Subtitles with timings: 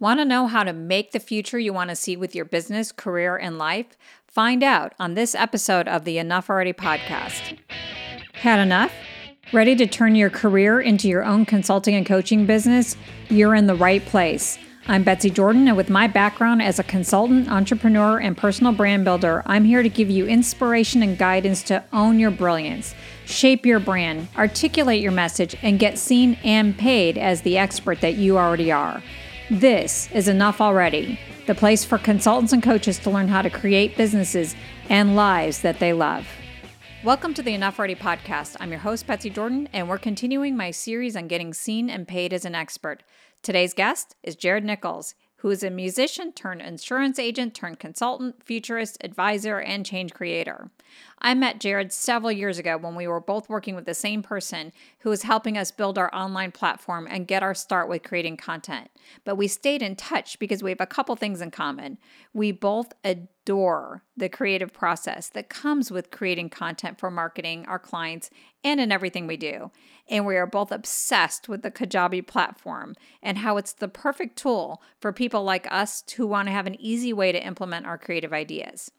[0.00, 2.92] Want to know how to make the future you want to see with your business,
[2.92, 3.96] career, and life?
[4.28, 7.58] Find out on this episode of the Enough Already podcast.
[8.34, 8.92] Had enough?
[9.52, 12.96] Ready to turn your career into your own consulting and coaching business?
[13.28, 14.56] You're in the right place.
[14.86, 19.42] I'm Betsy Jordyn, and with my background as a consultant, entrepreneur, and personal brand builder,
[19.46, 22.94] I'm here to give you inspiration and guidance to own your brilliance,
[23.24, 28.14] shape your brand, articulate your message, and get seen and paid as the expert that
[28.14, 29.02] you already are.
[29.50, 33.96] This is Enough Already, the place for consultants and coaches to learn how to create
[33.96, 34.54] businesses
[34.90, 36.28] and lives that they love.
[37.02, 38.58] Welcome to the Enough Already podcast.
[38.60, 42.34] I'm your host, Betsy Jordyn, and we're continuing my series on getting seen and paid
[42.34, 43.02] as an expert.
[43.42, 48.98] Today's guest is Jared Nichols who is a musician turned insurance agent turned consultant, futurist,
[49.02, 50.70] advisor, and change creator.
[51.20, 54.72] I met Jared several years ago when we were both working with the same person
[55.00, 58.90] who was helping us build our online platform and get our start with creating content.
[59.24, 61.98] But we stayed in touch because we have a couple things in common.
[62.32, 68.30] We both adore the creative process that comes with creating content for marketing, our clients,
[68.62, 69.70] and in everything we do.
[70.08, 74.82] And we are both obsessed with the Kajabi platform and how it's the perfect tool
[75.00, 78.32] for people like us who want to have an easy way to implement our creative
[78.32, 78.90] ideas.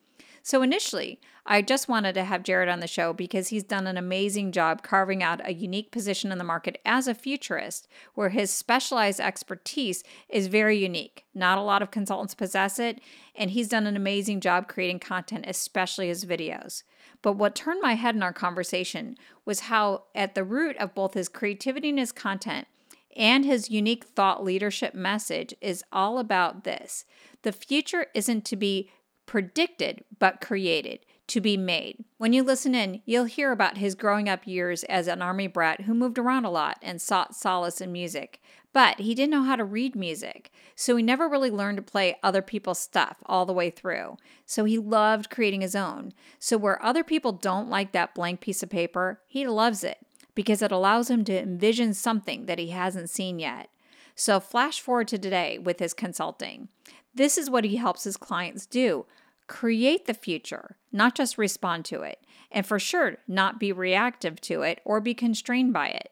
[0.49, 3.97] So, initially, I just wanted to have Jared on the show because he's done an
[3.97, 8.49] amazing job carving out a unique position in the market as a futurist, where his
[8.49, 11.25] specialized expertise is very unique.
[11.35, 12.99] Not a lot of consultants possess it,
[13.35, 16.81] and he's done an amazing job creating content, especially his videos.
[17.21, 21.13] But what turned my head in our conversation was how, at the root of both
[21.13, 22.67] his creativity and his content,
[23.15, 27.05] and his unique thought leadership message is all about this.
[27.43, 28.89] The future isn't to be
[29.29, 32.03] predicted, but created, to be made.
[32.17, 35.81] When you listen in, you'll hear about his growing up years as an army brat
[35.81, 38.41] who moved around a lot and sought solace in music.
[38.73, 42.17] But he didn't know how to read music, so he never really learned to play
[42.23, 44.17] other people's stuff all the way through.
[44.47, 46.11] So he loved creating his own.
[46.39, 49.99] So where other people don't like that blank piece of paper, he loves it
[50.33, 53.69] because it allows him to envision something that he hasn't seen yet.
[54.15, 56.69] So flash forward to today with his consulting.
[57.13, 59.05] This is what he helps his clients do
[59.49, 62.19] create the future, not just respond to it,
[62.51, 66.11] and for sure, not be reactive to it or be constrained by it.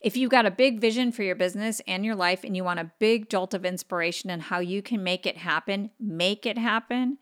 [0.00, 2.80] If you've got a big vision for your business and your life and you want
[2.80, 6.58] a big jolt of inspiration and in how you can make it happen, make it
[6.58, 7.18] happen.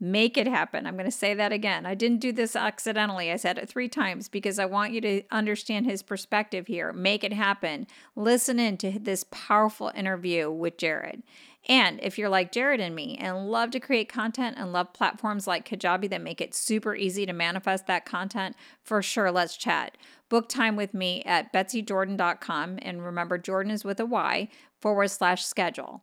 [0.00, 0.86] Make it happen.
[0.86, 1.86] I'm going to say that again.
[1.86, 3.30] I didn't do this accidentally.
[3.30, 6.92] I said it three times because I want you to understand his perspective here.
[6.92, 7.86] Make it happen.
[8.14, 11.22] Listen in to this powerful interview with Jared.
[11.66, 15.46] And if you're like Jared and me and love to create content and love platforms
[15.46, 19.96] like Kajabi that make it super easy to manifest that content, for sure, let's chat.
[20.28, 22.78] Book time with me at betsyjordyn.com.
[22.82, 24.48] And remember, Jordyn is with a Y
[24.80, 26.02] forward slash schedule.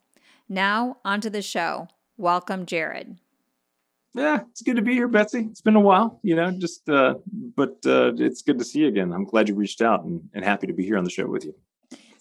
[0.50, 1.88] Now, onto the show.
[2.18, 3.18] Welcome, Jared.
[4.14, 5.48] Yeah, it's good to be here, Betsy.
[5.50, 7.16] It's been a while, you know, just, uh,
[7.56, 9.14] but uh, it's good to see you again.
[9.14, 11.46] I'm glad you reached out and, and happy to be here on the show with
[11.46, 11.56] you.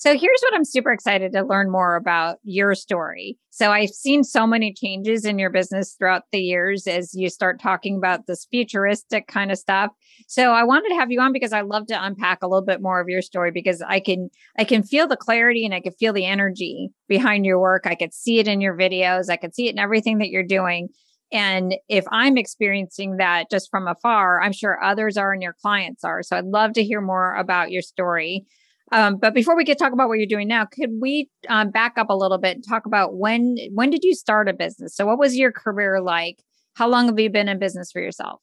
[0.00, 3.36] So here's what I'm super excited to learn more about your story.
[3.50, 7.60] So I've seen so many changes in your business throughout the years as you start
[7.60, 9.90] talking about this futuristic kind of stuff.
[10.26, 12.80] So I wanted to have you on because I love to unpack a little bit
[12.80, 15.92] more of your story because I can I can feel the clarity and I can
[15.92, 17.82] feel the energy behind your work.
[17.84, 19.28] I could see it in your videos.
[19.28, 20.88] I could see it in everything that you're doing.
[21.30, 26.04] And if I'm experiencing that just from afar, I'm sure others are and your clients
[26.04, 26.22] are.
[26.22, 28.46] So I'd love to hear more about your story.
[28.92, 31.94] Um, but before we get talk about what you're doing now, could we um, back
[31.96, 34.94] up a little bit and talk about when when did you start a business?
[34.94, 36.42] So what was your career like?
[36.74, 38.40] How long have you been in business for yourself?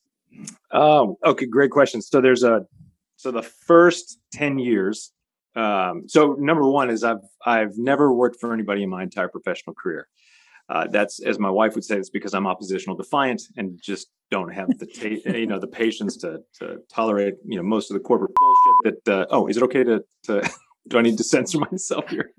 [0.71, 2.01] Oh, okay, great question.
[2.01, 2.65] So there's a
[3.15, 5.11] so the first 10 years.
[5.55, 9.73] Um, so number one is I've I've never worked for anybody in my entire professional
[9.73, 10.07] career.
[10.69, 14.53] Uh, that's as my wife would say, it's because I'm oppositional defiant and just don't
[14.53, 18.01] have the ta- you know the patience to to tolerate you know most of the
[18.01, 20.49] corporate bullshit that uh, oh is it okay to to
[20.87, 22.31] do I need to censor myself here?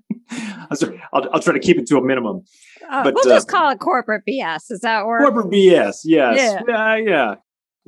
[0.70, 2.42] I'll, I'll, try to keep it to a minimum.
[2.90, 4.70] Uh, but we'll just uh, call it corporate BS.
[4.70, 5.22] Is that work?
[5.22, 6.00] Corporate BS.
[6.04, 6.62] Yes.
[6.68, 6.96] Yeah.
[6.96, 7.34] yeah.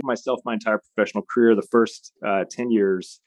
[0.03, 3.21] Myself, my entire professional career, the first uh, ten years,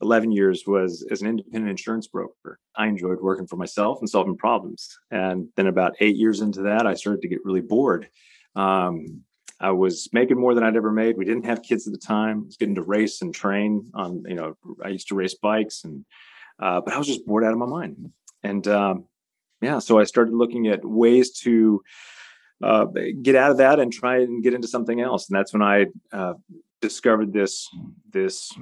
[0.00, 2.58] eleven years was as an independent insurance broker.
[2.76, 4.96] I enjoyed working for myself and solving problems.
[5.10, 8.08] And then about eight years into that, I started to get really bored.
[8.54, 9.22] Um,
[9.60, 11.16] I was making more than I'd ever made.
[11.16, 12.42] We didn't have kids at the time.
[12.42, 15.82] I was getting to race and train on, you know, I used to race bikes
[15.82, 16.04] and,
[16.60, 18.12] uh, but I was just bored out of my mind.
[18.44, 19.06] And, um,
[19.60, 21.82] yeah, so I started looking at ways to,
[22.62, 22.86] uh,
[23.20, 25.28] get out of that and try and get into something else.
[25.28, 26.34] And that's when I, uh,
[26.80, 27.68] discovered this,
[28.12, 28.52] this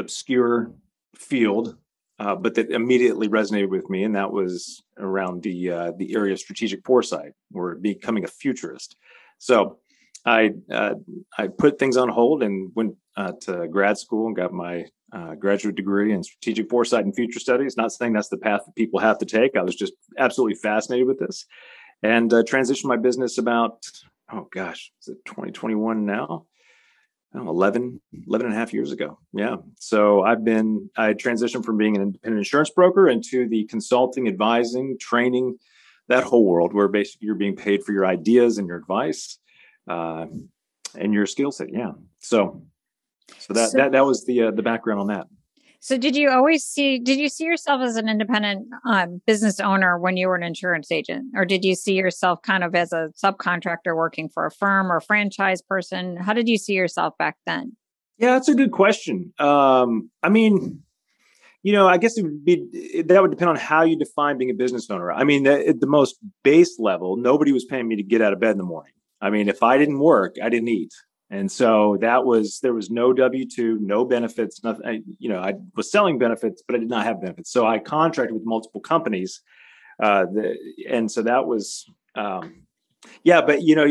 [0.00, 0.72] obscure
[1.14, 1.76] field
[2.20, 6.34] uh, but that immediately resonated with me, and that was around the uh, the area
[6.34, 8.96] of strategic foresight or becoming a futurist.
[9.38, 9.78] So
[10.26, 10.96] I uh,
[11.38, 15.34] I put things on hold and went uh, to grad school and got my uh,
[15.34, 17.78] graduate degree in strategic foresight and future studies.
[17.78, 19.56] Not saying that's the path that people have to take.
[19.56, 21.46] I was just absolutely fascinated with this,
[22.02, 23.82] and uh, transitioned my business about
[24.30, 26.44] oh gosh, is it 2021 now?
[27.34, 29.18] Know, 11, 11 and a half years ago.
[29.32, 29.56] Yeah.
[29.78, 34.96] So I've been, I transitioned from being an independent insurance broker into the consulting, advising,
[34.98, 35.58] training,
[36.08, 39.38] that whole world where basically you're being paid for your ideas and your advice
[39.88, 40.26] uh,
[40.96, 41.72] and your skill set.
[41.72, 41.92] Yeah.
[42.18, 42.64] So,
[43.38, 45.28] so that, so, that, that was the, uh, the background on that.
[45.82, 49.98] So did you always see did you see yourself as an independent um, business owner
[49.98, 53.08] when you were an insurance agent or did you see yourself kind of as a
[53.22, 56.18] subcontractor working for a firm or franchise person?
[56.18, 57.76] How did you see yourself back then?
[58.18, 59.32] Yeah, that's a good question.
[59.38, 60.82] Um, I mean,
[61.62, 64.50] you know, I guess it would be that would depend on how you define being
[64.50, 65.10] a business owner.
[65.10, 68.40] I mean, at the most base level, nobody was paying me to get out of
[68.40, 68.92] bed in the morning.
[69.22, 70.92] I mean, if I didn't work, I didn't eat.
[71.32, 74.86] And so that was there was no W two, no benefits, nothing.
[74.86, 77.52] I, you know, I was selling benefits, but I did not have benefits.
[77.52, 79.40] So I contracted with multiple companies,
[80.02, 80.56] uh, the,
[80.88, 81.86] and so that was,
[82.16, 82.62] um,
[83.22, 83.42] yeah.
[83.42, 83.86] But you know,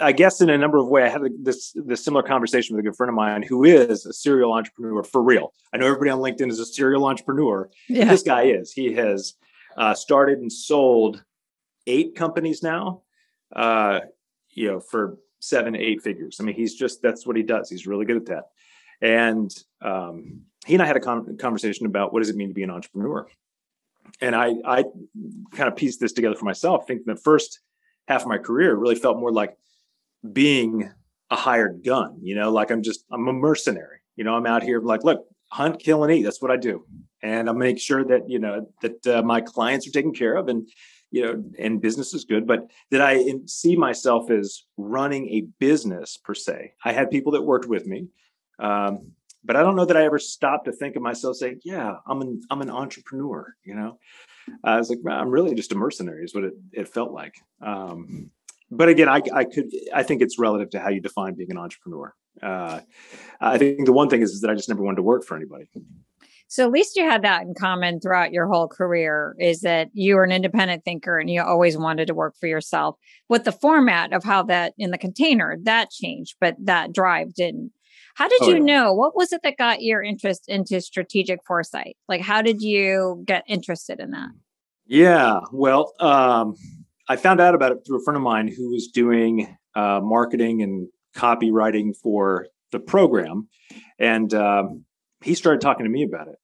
[0.00, 2.88] I guess in a number of ways, I had this this similar conversation with a
[2.88, 5.52] good friend of mine who is a serial entrepreneur for real.
[5.74, 7.68] I know everybody on LinkedIn is a serial entrepreneur.
[7.86, 8.06] Yeah.
[8.06, 8.72] This guy is.
[8.72, 9.34] He has
[9.76, 11.22] uh, started and sold
[11.86, 13.02] eight companies now.
[13.54, 14.00] Uh,
[14.48, 16.38] you know, for seven, eight figures.
[16.40, 17.68] I mean, he's just that's what he does.
[17.68, 18.44] He's really good at that.
[19.00, 22.54] And um, he and I had a con- conversation about what does it mean to
[22.54, 23.26] be an entrepreneur.
[24.20, 24.84] And I, I
[25.52, 26.86] kind of pieced this together for myself.
[26.86, 27.60] Thinking the first
[28.08, 29.56] half of my career really felt more like
[30.32, 30.90] being
[31.30, 32.18] a hired gun.
[32.22, 33.98] You know, like I'm just I'm a mercenary.
[34.16, 36.22] You know, I'm out here like, look, hunt, kill, and eat.
[36.22, 36.86] That's what I do,
[37.22, 40.48] and I make sure that you know that uh, my clients are taken care of,
[40.48, 40.68] and
[41.14, 46.16] you know, and business is good, but did I see myself as running a business
[46.16, 46.72] per se?
[46.84, 48.08] I had people that worked with me,
[48.58, 49.12] um,
[49.44, 52.20] but I don't know that I ever stopped to think of myself saying, "Yeah, I'm
[52.20, 53.98] an I'm an entrepreneur." You know,
[54.64, 57.36] I was like, I'm really just a mercenary, is what it, it felt like.
[57.60, 58.32] Um,
[58.72, 61.58] but again, I, I could I think it's relative to how you define being an
[61.58, 62.12] entrepreneur.
[62.42, 62.80] Uh,
[63.40, 65.36] I think the one thing is, is that I just never wanted to work for
[65.36, 65.68] anybody.
[66.48, 70.14] So at least you had that in common throughout your whole career is that you
[70.14, 72.96] were an independent thinker and you always wanted to work for yourself.
[73.28, 77.72] With the format of how that in the container that changed, but that drive didn't.
[78.14, 78.62] How did oh, you yeah.
[78.62, 78.92] know?
[78.92, 81.96] What was it that got your interest into strategic foresight?
[82.08, 84.30] Like how did you get interested in that?
[84.86, 86.54] Yeah, well, um,
[87.08, 90.62] I found out about it through a friend of mine who was doing uh, marketing
[90.62, 93.48] and copywriting for the program,
[93.98, 94.84] and um,
[95.24, 96.36] he started talking to me about it,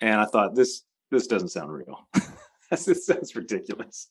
[0.00, 2.08] and I thought this this doesn't sound real.
[2.70, 4.08] this sounds ridiculous.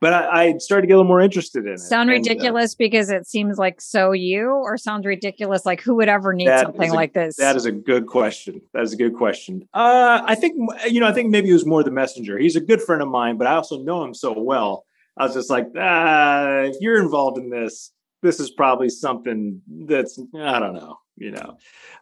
[0.00, 1.80] But I, I, started to get a little more interested in it.
[1.80, 5.80] Sound and, uh, ridiculous uh, because it seems like so you, or sounds ridiculous like
[5.80, 7.36] who would ever need something a, like this?
[7.36, 8.60] That is a good question.
[8.72, 9.68] That is a good question.
[9.74, 10.54] Uh, I think
[10.88, 11.06] you know.
[11.06, 12.38] I think maybe it was more the messenger.
[12.38, 14.84] He's a good friend of mine, but I also know him so well.
[15.16, 17.92] I was just like, ah, if you're involved in this,
[18.22, 20.98] this is probably something that's I don't know.
[21.16, 21.56] You know,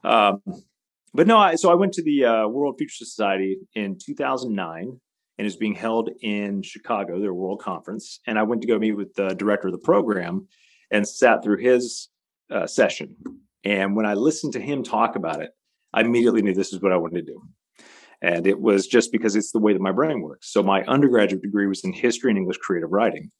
[0.05, 0.43] um,
[1.15, 5.01] but no, I, so I went to the uh, World Future Society in 2009
[5.39, 8.21] and is being held in Chicago, their world conference.
[8.27, 10.49] And I went to go meet with the director of the program
[10.91, 12.09] and sat through his
[12.51, 13.17] uh, session.
[13.65, 15.51] And when I listened to him talk about it,
[15.93, 17.43] I immediately knew this is what I wanted to do.
[18.23, 20.51] And it was just because it's the way that my brain works.
[20.53, 23.31] So my undergraduate degree was in history and English creative writing.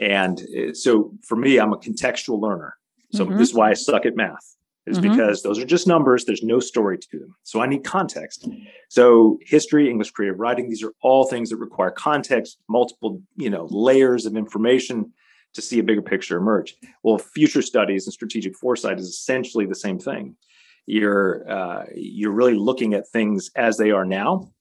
[0.00, 2.74] And uh, so for me, I'm a contextual learner.
[3.12, 3.38] So mm-hmm.
[3.38, 4.56] this is why I suck at math
[4.90, 5.10] is mm-hmm.
[5.10, 6.24] because those are just numbers.
[6.24, 7.34] There's no story to them.
[7.44, 8.48] So I need context.
[8.88, 13.66] So history, English creative writing, these are all things that require context, multiple, you know,
[13.70, 15.12] layers of information
[15.54, 16.76] to see a bigger picture emerge.
[17.02, 20.36] Well, future studies and strategic foresight is essentially the same thing.
[20.86, 24.52] You're uh, you're really looking at things as they are now,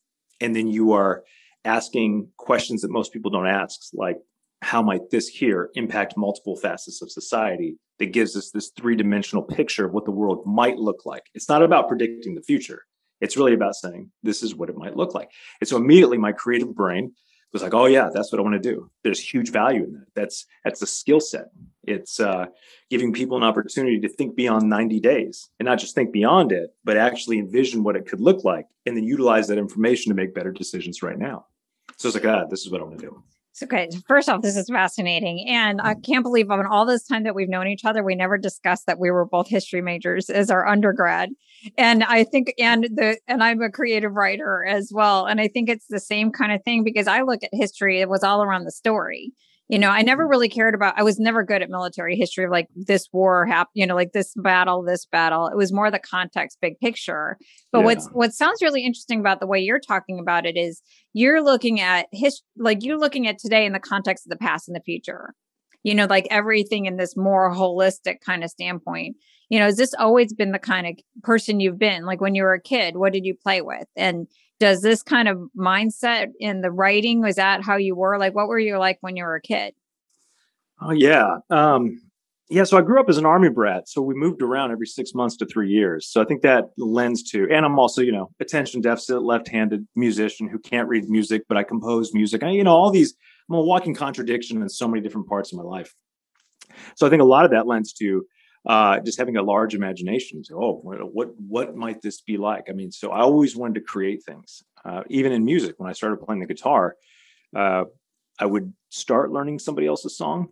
[0.41, 1.23] and then you are
[1.65, 4.17] asking questions that most people don't ask, like
[4.61, 9.43] how might this here impact multiple facets of society that gives us this three dimensional
[9.43, 11.23] picture of what the world might look like.
[11.33, 12.83] It's not about predicting the future.
[13.21, 15.29] It's really about saying, this is what it might look like.
[15.59, 17.13] And so immediately my creative brain
[17.51, 18.89] was like, oh yeah, that's what I want to do.
[19.03, 20.05] There's huge value in that.
[20.15, 21.45] That's that's a skill set.
[21.83, 22.45] It's uh,
[22.89, 26.69] giving people an opportunity to think beyond 90 days and not just think beyond it,
[26.83, 30.35] but actually envision what it could look like and then utilize that information to make
[30.35, 31.47] better decisions right now.
[31.97, 33.23] So it's like, ah, this is what I want to do.
[33.63, 33.89] Okay.
[34.07, 35.45] First off, this is fascinating.
[35.47, 36.01] And I mm-hmm.
[36.01, 38.99] can't believe on all this time that we've known each other, we never discussed that
[38.99, 41.29] we were both history majors as our undergrad.
[41.77, 45.25] And I think, and the, and I'm a creative writer as well.
[45.25, 48.09] And I think it's the same kind of thing because I look at history, it
[48.09, 49.33] was all around the story
[49.69, 52.51] you know i never really cared about i was never good at military history of
[52.51, 55.47] like this war happened you know like this battle this battle.
[55.47, 57.37] It was more the context big picture.
[57.71, 57.85] But yeah.
[57.85, 60.81] what's what sounds really interesting about the way you're talking about it is
[61.13, 64.67] you're looking at his like you're looking at today in the context of the past
[64.67, 65.33] and the future.
[65.83, 69.15] You know like everything in this more holistic kind of standpoint.
[69.49, 72.05] You know has this always been the kind of person you've been?
[72.05, 73.87] Like when you were a kid what did you play with?
[73.95, 74.27] And
[74.59, 78.17] does this kind of mindset in the writing was that how you were?
[78.17, 79.73] Like what were you like when you were a kid?
[80.81, 82.01] Oh yeah um
[82.49, 85.13] yeah so i grew up as an army brat so we moved around every six
[85.13, 86.07] months to three years.
[86.07, 90.47] So i think that lends to and i'm also you know attention deficit left-handed musician
[90.47, 92.43] who can't read music but i compose music.
[92.43, 93.13] I, you know all these
[93.49, 95.93] i'm a walking contradiction in so many different parts of my life.
[96.95, 98.25] So i think a lot of that lends to
[98.67, 100.43] uh, just having a large imagination.
[100.43, 102.65] So, oh, what what might this be like?
[102.69, 104.63] I mean, so I always wanted to create things.
[104.83, 106.95] Uh, even in music, when I started playing the guitar,
[107.55, 107.85] uh,
[108.39, 110.49] I would start learning somebody else's song,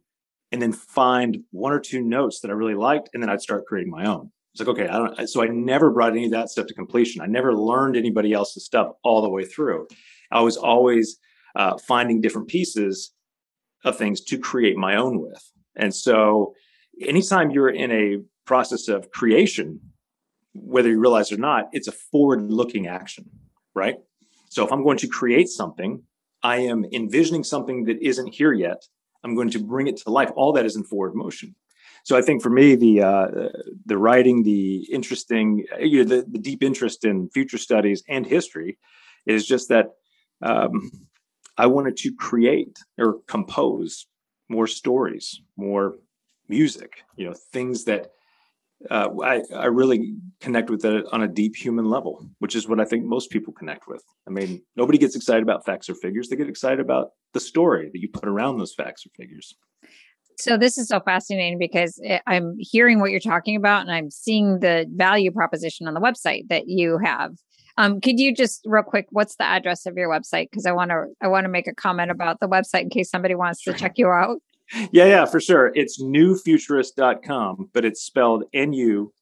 [0.52, 3.66] and then find one or two notes that I really liked, and then I'd start
[3.66, 4.32] creating my own.
[4.54, 5.30] It's like, okay, I don't.
[5.30, 7.22] So I never brought any of that stuff to completion.
[7.22, 9.88] I never learned anybody else's stuff all the way through.
[10.32, 11.18] I was always
[11.56, 13.12] uh, finding different pieces
[13.84, 16.54] of things to create my own with, and so
[17.02, 19.80] anytime you're in a process of creation,
[20.54, 23.30] whether you realize it or not, it's a forward looking action,
[23.76, 23.96] right?
[24.50, 26.04] So if I'm going to create something,
[26.44, 28.84] I am envisioning something that isn't here yet.
[29.24, 30.32] I'm going to bring it to life.
[30.36, 31.56] All that is in forward motion.
[32.04, 33.28] So I think for me, the uh,
[33.86, 38.78] the writing, the interesting, you know, the, the deep interest in future studies and history
[39.26, 39.88] is just that
[40.42, 40.90] um,
[41.58, 44.06] I wanted to create or compose
[44.48, 45.96] more stories, more
[46.50, 48.12] music, you know, things that
[48.90, 52.80] uh, I, I really connect with it on a deep human level, which is what
[52.80, 54.04] I think most people connect with.
[54.28, 56.30] I mean, nobody gets excited about facts or figures.
[56.30, 59.56] They get excited about the story that you put around those facts or figures.
[60.40, 64.60] So this is so fascinating because I'm hearing what you're talking about and I'm seeing
[64.60, 67.32] the value proposition on the website that you have.
[67.80, 70.50] Um, could you just real quick, what's the address of your website?
[70.52, 73.10] Because I want to I want to make a comment about the website in case
[73.10, 73.74] somebody wants sure.
[73.74, 74.38] to check you out
[74.92, 75.72] yeah, yeah, for sure.
[75.76, 79.14] It's nufuturist.com, but it's spelled N U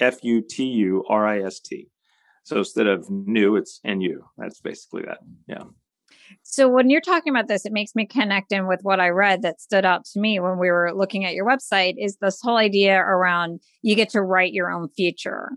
[0.00, 1.88] F U T U R I S T.
[2.44, 4.22] So instead of new, it's NU.
[4.36, 5.18] That's basically that.
[5.46, 5.64] Yeah.
[6.42, 9.42] So when you're talking about this, it makes me connect in with what I read
[9.42, 12.56] that stood out to me when we were looking at your website is this whole
[12.56, 15.50] idea around you get to write your own future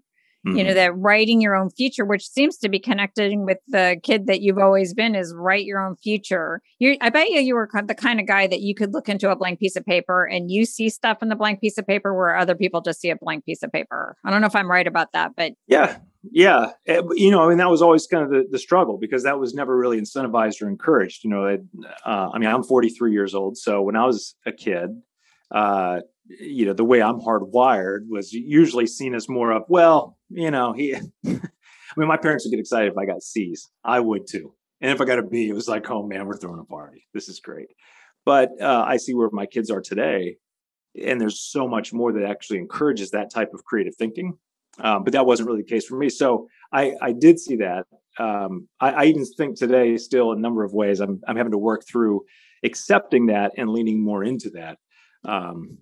[0.46, 0.58] mm-hmm.
[0.58, 0.76] you know, mm-hmm.
[0.76, 4.58] that writing your own future, which seems to be connecting with the kid that you've
[4.58, 6.62] always been is write your own future.
[6.80, 9.30] You, I bet you you were the kind of guy that you could look into
[9.30, 12.16] a blank piece of paper and you see stuff in the blank piece of paper
[12.16, 14.16] where other people just see a blank piece of paper.
[14.26, 15.98] I don't know if I'm right about that, but yeah,
[16.32, 19.24] yeah, eh, you know, I mean, that was always kind of the, the struggle because
[19.24, 21.24] that was never really incentivized or encouraged.
[21.24, 21.58] You know,
[22.06, 24.90] uh, I mean, I'm 43 years old, so when I was a kid,
[25.52, 30.52] uh, you know, the way I'm hardwired was usually seen as more of, well, you
[30.52, 33.70] know, he, I mean, my parents would get excited if I got C's.
[33.84, 34.54] I would too.
[34.82, 37.08] And if I got a B, it was like, oh man, we're throwing a party.
[37.14, 37.68] This is great.
[38.26, 40.38] But uh, I see where my kids are today.
[41.02, 44.38] And there's so much more that actually encourages that type of creative thinking.
[44.80, 46.10] Um, but that wasn't really the case for me.
[46.10, 47.86] So I, I did see that.
[48.20, 51.58] Um, I, I, even think today, still, a number of ways, I'm, I'm having to
[51.58, 52.24] work through
[52.64, 54.78] accepting that and leaning more into that.
[55.24, 55.78] Um,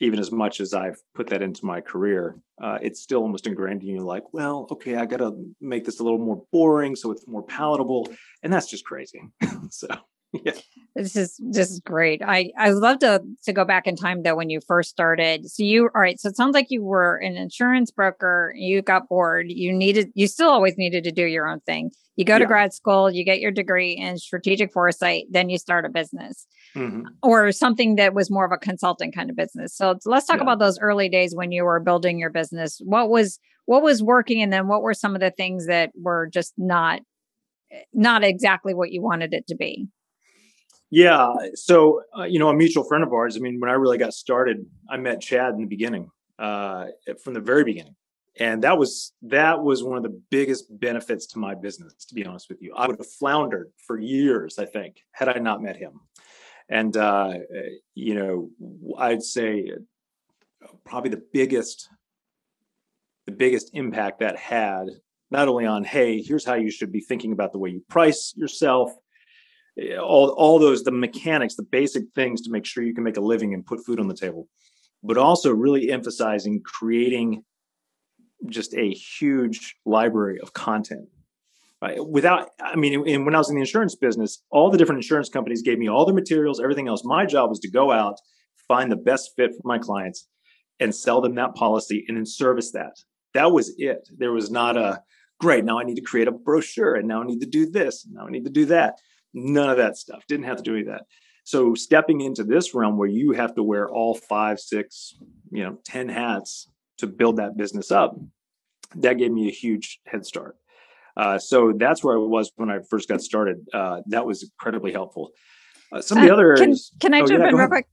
[0.00, 3.82] even as much as I've put that into my career, uh, it's still almost ingrained
[3.82, 7.10] in you like, well, okay, I got to make this a little more boring so
[7.10, 8.08] it's more palatable.
[8.42, 9.20] And that's just crazy.
[9.70, 9.88] so,
[10.32, 10.52] yeah.
[10.94, 12.22] This is this is great.
[12.24, 15.48] I I love to to go back in time though when you first started.
[15.48, 16.18] So you all right.
[16.20, 18.52] So it sounds like you were an insurance broker.
[18.56, 19.46] You got bored.
[19.48, 20.10] You needed.
[20.14, 21.90] You still always needed to do your own thing.
[22.16, 23.10] You go to grad school.
[23.10, 25.26] You get your degree in strategic foresight.
[25.30, 26.46] Then you start a business
[26.76, 27.02] mm-hmm.
[27.22, 29.74] or something that was more of a consulting kind of business.
[29.74, 30.42] So let's talk yeah.
[30.42, 32.80] about those early days when you were building your business.
[32.84, 36.28] What was what was working, and then what were some of the things that were
[36.32, 37.00] just not
[37.94, 39.88] not exactly what you wanted it to be?
[40.90, 41.32] Yeah.
[41.54, 44.12] So, uh, you know, a mutual friend of ours, I mean, when I really got
[44.12, 46.86] started, I met Chad in the beginning, uh,
[47.22, 47.94] from the very beginning.
[48.38, 52.24] And that was that was one of the biggest benefits to my business, to be
[52.24, 52.74] honest with you.
[52.74, 56.00] I would have floundered for years, I think, had I not met him.
[56.68, 57.34] And uh,
[57.94, 58.50] you know,
[58.98, 59.72] I'd say
[60.84, 61.88] probably the biggest
[63.26, 64.86] the biggest impact that had
[65.30, 68.32] not only on hey, here's how you should be thinking about the way you price
[68.36, 68.92] yourself,
[70.00, 73.22] all all those the mechanics, the basic things to make sure you can make a
[73.22, 74.48] living and put food on the table,
[75.02, 77.44] but also really emphasizing creating
[78.48, 81.08] just a huge library of content.
[81.82, 81.98] Right?
[82.06, 85.30] Without, I mean, and when I was in the insurance business, all the different insurance
[85.30, 87.04] companies gave me all the materials, everything else.
[87.04, 88.16] My job was to go out,
[88.68, 90.28] find the best fit for my clients,
[90.78, 92.96] and sell them that policy, and then service that.
[93.32, 94.08] That was it.
[94.14, 95.02] There was not a
[95.40, 95.64] great.
[95.64, 98.14] Now I need to create a brochure, and now I need to do this, and
[98.14, 98.98] now I need to do that.
[99.32, 100.24] None of that stuff.
[100.28, 101.04] Didn't have to do any of that.
[101.44, 105.14] So stepping into this realm where you have to wear all five, six,
[105.50, 106.68] you know, 10 hats
[106.98, 108.16] to build that business up,
[108.96, 110.56] that gave me a huge head start.
[111.16, 113.66] Uh, so that's where I was when I first got started.
[113.72, 115.32] Uh, that was incredibly helpful.
[115.92, 117.86] Uh, some of the uh, other can, can I oh, jump yeah, in real quick?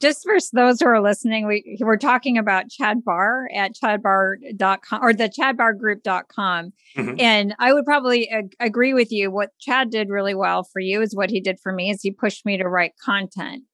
[0.00, 5.12] Just for those who are listening, we we're talking about Chad Barr at chadbarr.com or
[5.12, 6.72] the chadbarrgroup.com.
[6.96, 7.20] Mm-hmm.
[7.20, 9.30] And I would probably ag- agree with you.
[9.30, 12.10] What Chad did really well for you is what he did for me is he
[12.10, 13.64] pushed me to write content.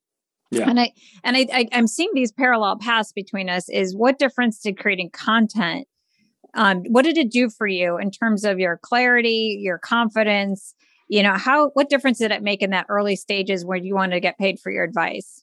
[0.51, 0.69] Yeah.
[0.69, 0.93] And I
[1.25, 5.11] and I, I I'm seeing these parallel paths between us is what difference did creating
[5.11, 5.87] content
[6.55, 10.75] um, what did it do for you in terms of your clarity, your confidence?
[11.11, 14.15] You know, how what difference did it make in that early stages where you wanted
[14.15, 15.43] to get paid for your advice?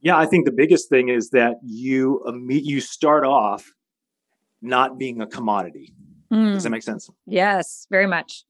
[0.00, 3.72] Yeah, I think the biggest thing is that you you start off
[4.60, 5.94] not being a commodity.
[6.32, 6.54] Mm.
[6.54, 7.08] Does that make sense?
[7.26, 8.42] Yes, very much.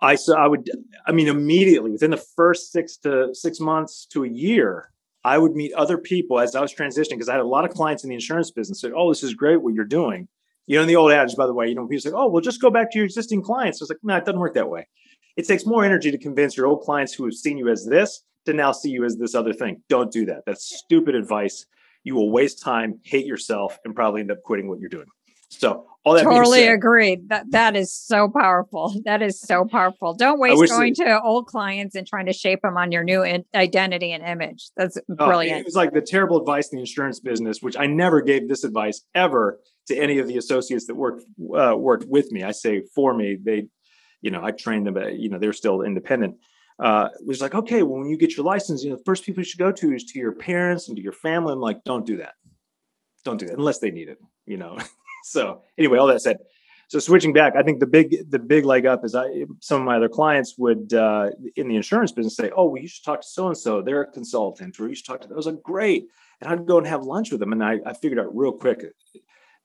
[0.00, 0.70] I so I would
[1.06, 4.90] I mean immediately within the first six to six months to a year,
[5.22, 7.72] I would meet other people as I was transitioning because I had a lot of
[7.72, 10.28] clients in the insurance business said, "Oh, this is great what you're doing."
[10.66, 12.40] You know, in the old adage, by the way, you know, people say, "Oh, well,
[12.40, 14.88] just go back to your existing clients." It's like, no, it doesn't work that way.
[15.36, 18.22] It takes more energy to convince your old clients who have seen you as this
[18.46, 19.82] to now see you as this other thing.
[19.88, 20.42] Don't do that.
[20.46, 21.66] That's stupid advice.
[22.04, 25.06] You will waste time, hate yourself, and probably end up quitting what you're doing.
[25.48, 27.28] So all that totally said, agreed.
[27.28, 28.94] That that is so powerful.
[29.04, 30.14] That is so powerful.
[30.14, 33.44] Don't waste going to old clients and trying to shape them on your new in-
[33.54, 34.70] identity and image.
[34.76, 35.60] That's oh, brilliant.
[35.60, 38.64] it was like the terrible advice in the insurance business, which I never gave this
[38.64, 41.24] advice ever to any of the associates that worked
[41.56, 42.42] uh, worked with me.
[42.42, 43.68] I say for me, they,
[44.24, 46.36] you know, I trained them, but you know, they're still independent.
[46.78, 49.22] Uh, it was like, okay, well, when you get your license, you know, the first
[49.22, 51.52] people you should go to is to your parents and to your family.
[51.52, 52.32] I'm like, don't do that.
[53.24, 54.78] Don't do that unless they need it, you know.
[55.24, 56.38] so anyway, all that said,
[56.88, 59.86] so switching back, I think the big the big leg up is I some of
[59.86, 63.20] my other clients would uh, in the insurance business say, "Oh, well, you should talk
[63.20, 63.82] to so and so.
[63.82, 65.34] They're a consultant, or you should talk to." Them.
[65.34, 66.08] I was like, "Great,"
[66.40, 68.84] and I'd go and have lunch with them, and I, I figured out real quick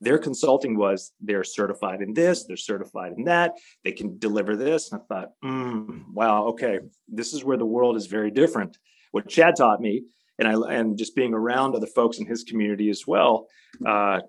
[0.01, 4.91] their consulting was they're certified in this, they're certified in that, they can deliver this.
[4.91, 8.77] And I thought, mm, wow, okay, this is where the world is very different.
[9.11, 10.03] What Chad taught me,
[10.37, 13.47] and I and just being around other folks in his community as well,
[13.85, 14.21] uh,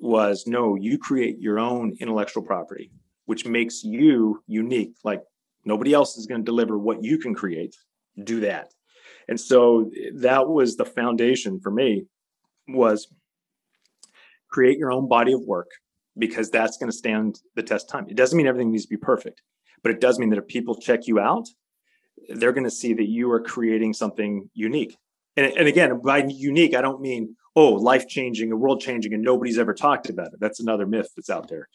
[0.00, 2.90] was no, you create your own intellectual property,
[3.26, 4.94] which makes you unique.
[5.04, 5.22] Like
[5.64, 7.76] nobody else is going to deliver what you can create.
[8.22, 8.72] Do that.
[9.28, 12.06] And so that was the foundation for me
[12.68, 13.12] was
[14.50, 15.70] create your own body of work
[16.16, 18.06] because that's going to stand the test time.
[18.08, 19.42] It doesn't mean everything needs to be perfect,
[19.82, 21.48] but it does mean that if people check you out,
[22.28, 24.96] they're going to see that you are creating something unique.
[25.36, 29.22] And, and again, by unique, I don't mean, oh, life changing, a world changing, and
[29.22, 30.40] nobody's ever talked about it.
[30.40, 31.68] That's another myth that's out there.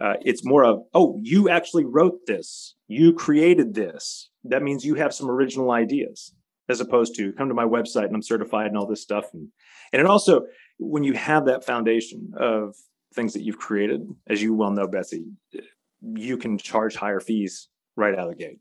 [0.00, 4.30] Uh, it's more of, oh, you actually wrote this, you created this.
[4.44, 6.34] That means you have some original ideas,
[6.68, 9.24] as opposed to come to my website and I'm certified and all this stuff.
[9.32, 9.48] And
[9.92, 10.42] and it also
[10.78, 12.74] when you have that foundation of
[13.14, 15.24] things that you've created, as you well know, Betsy,
[16.02, 18.58] you can charge higher fees right out of the gate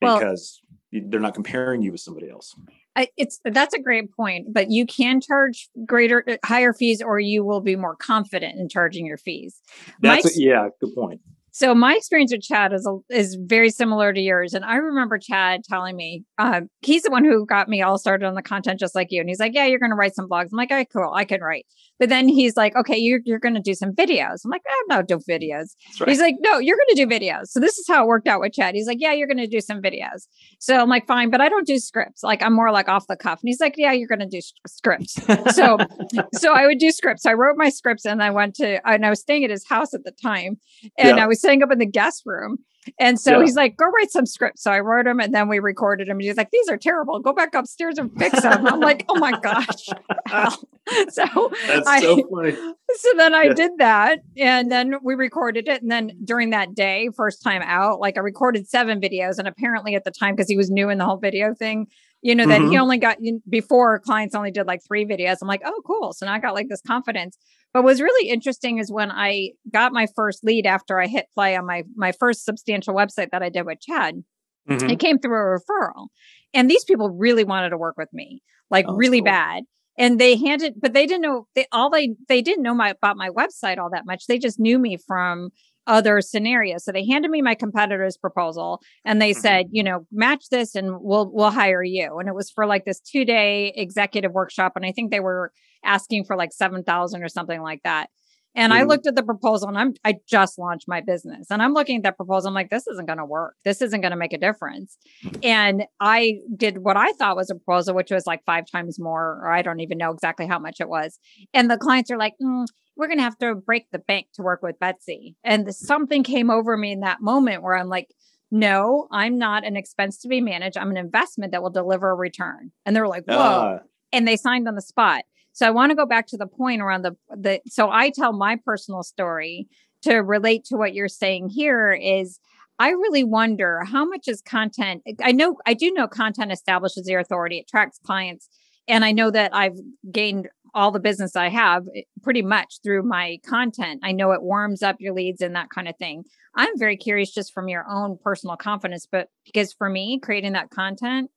[0.00, 0.60] well, because
[0.92, 2.54] they're not comparing you with somebody else.
[2.94, 7.44] I, it's that's a great point, but you can charge greater, higher fees, or you
[7.44, 9.62] will be more confident in charging your fees.
[10.00, 11.20] That's a, yeah, good point.
[11.54, 15.62] So my experience with Chad is is very similar to yours, and I remember Chad
[15.64, 18.94] telling me uh, he's the one who got me all started on the content, just
[18.94, 19.20] like you.
[19.20, 21.26] And he's like, "Yeah, you're going to write some blogs." I'm like, "Okay, cool, I
[21.26, 21.66] can write."
[21.98, 24.96] But then he's like, "Okay, you're you're going to do some videos." I'm like, "I'm
[24.96, 26.08] not doing videos." Right.
[26.08, 28.40] He's like, "No, you're going to do videos." So this is how it worked out
[28.40, 28.74] with Chad.
[28.74, 31.50] He's like, "Yeah, you're going to do some videos." So I'm like, "Fine," but I
[31.50, 32.22] don't do scripts.
[32.22, 33.40] Like I'm more like off the cuff.
[33.42, 35.22] And he's like, "Yeah, you're going to do scripts."
[35.54, 35.76] so
[36.34, 37.26] so I would do scripts.
[37.26, 39.92] I wrote my scripts, and I went to and I was staying at his house
[39.92, 40.56] at the time,
[40.96, 41.24] and yeah.
[41.24, 42.58] I was staying up in the guest room.
[42.98, 43.44] And so yeah.
[43.44, 44.62] he's like, go write some scripts.
[44.62, 46.16] So I wrote them and then we recorded them.
[46.16, 47.20] And he's like, these are terrible.
[47.20, 48.66] Go back upstairs and fix them.
[48.66, 49.86] I'm like, oh my gosh.
[51.10, 52.52] so that's I, so funny.
[52.52, 53.54] So then I yeah.
[53.54, 55.80] did that and then we recorded it.
[55.80, 59.38] And then during that day, first time out, like I recorded seven videos.
[59.38, 61.86] And apparently at the time, because he was new in the whole video thing,
[62.20, 62.70] you know, that mm-hmm.
[62.70, 65.38] he only got before clients only did like three videos.
[65.40, 66.12] I'm like, oh, cool.
[66.12, 67.36] So now I got like this confidence.
[67.72, 71.56] But what's really interesting is when I got my first lead after I hit play
[71.56, 74.22] on my my first substantial website that I did with Chad.
[74.68, 74.90] Mm-hmm.
[74.90, 76.08] It came through a referral.
[76.54, 79.26] And these people really wanted to work with me, like oh, really cool.
[79.26, 79.64] bad.
[79.98, 83.16] And they handed, but they didn't know they all they they didn't know my about
[83.16, 84.26] my website all that much.
[84.26, 85.50] They just knew me from
[85.86, 86.84] other scenarios.
[86.84, 89.40] So they handed me my competitor's proposal and they mm-hmm.
[89.40, 92.18] said, you know, match this and we'll we'll hire you.
[92.18, 94.72] And it was for like this two day executive workshop.
[94.76, 95.52] And I think they were
[95.84, 98.10] asking for like seven thousand or something like that.
[98.54, 98.82] And mm-hmm.
[98.82, 101.46] I looked at the proposal and I'm I just launched my business.
[101.50, 102.48] And I'm looking at that proposal.
[102.48, 103.54] I'm like, this isn't gonna work.
[103.64, 104.96] This isn't gonna make a difference.
[105.42, 109.40] And I did what I thought was a proposal, which was like five times more,
[109.42, 111.18] or I don't even know exactly how much it was.
[111.54, 114.62] And the clients are like, mm, we're gonna have to break the bank to work
[114.62, 115.36] with Betsy.
[115.44, 118.08] And something came over me in that moment where I'm like,
[118.50, 120.76] no, I'm not an expense to be managed.
[120.76, 122.70] I'm an investment that will deliver a return.
[122.84, 123.34] And they're like, whoa.
[123.34, 123.78] Uh.
[124.12, 125.24] And they signed on the spot.
[125.52, 128.32] So I want to go back to the point around the the so I tell
[128.32, 129.68] my personal story
[130.02, 132.38] to relate to what you're saying here is
[132.78, 137.20] I really wonder how much is content I know I do know content establishes your
[137.20, 138.48] authority, it attracts clients
[138.88, 139.78] and I know that I've
[140.10, 144.00] gained all the business I have eh, pretty much through my content.
[144.02, 146.24] I know it warms up your leads and that kind of thing.
[146.54, 150.70] I'm very curious just from your own personal confidence, but because for me, creating that
[150.70, 151.30] content,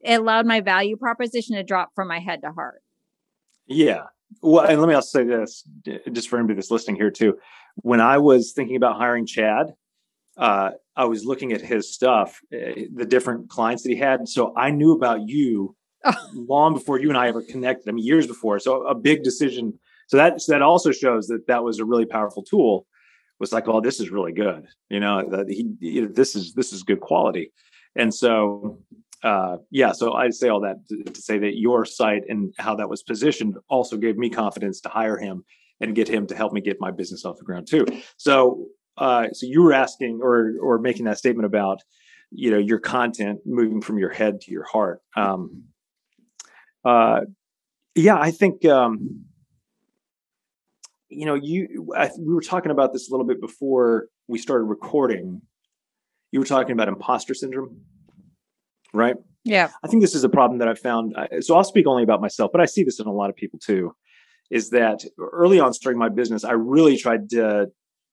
[0.00, 2.82] it allowed my value proposition to drop from my head to heart.
[3.68, 4.04] Yeah.
[4.42, 5.64] Well, and let me also say this,
[6.12, 7.38] just for anybody that's listening here too.
[7.76, 9.72] When I was thinking about hiring Chad,
[10.36, 14.28] uh, I was looking at his stuff, uh, the different clients that he had.
[14.28, 15.76] So I knew about you
[16.34, 17.88] long before you and I ever connected.
[17.88, 18.58] I mean, years before.
[18.58, 19.78] So a big decision.
[20.08, 22.86] So that so that also shows that that was a really powerful tool.
[23.40, 24.66] Was like, oh, this is really good.
[24.88, 27.52] You know, that he, you know, this is this is good quality.
[27.94, 28.78] And so
[29.22, 32.76] uh, yeah, so I'd say all that to, to, say that your site and how
[32.76, 35.44] that was positioned also gave me confidence to hire him
[35.80, 37.84] and get him to help me get my business off the ground too.
[38.16, 41.82] So, uh, so you were asking or or making that statement about
[42.30, 45.00] you know your content moving from your head to your heart.
[45.16, 45.64] Um,
[46.84, 47.22] uh,
[47.96, 49.24] yeah, I think um,
[51.08, 51.92] you know you.
[51.96, 55.42] I, we were talking about this a little bit before we started recording.
[56.30, 57.80] You were talking about imposter syndrome
[58.92, 59.16] right?
[59.44, 59.70] Yeah.
[59.82, 61.14] I think this is a problem that I've found.
[61.16, 63.36] Uh, so I'll speak only about myself, but I see this in a lot of
[63.36, 63.94] people too.
[64.50, 67.66] Is that early on starting my business, I really tried to,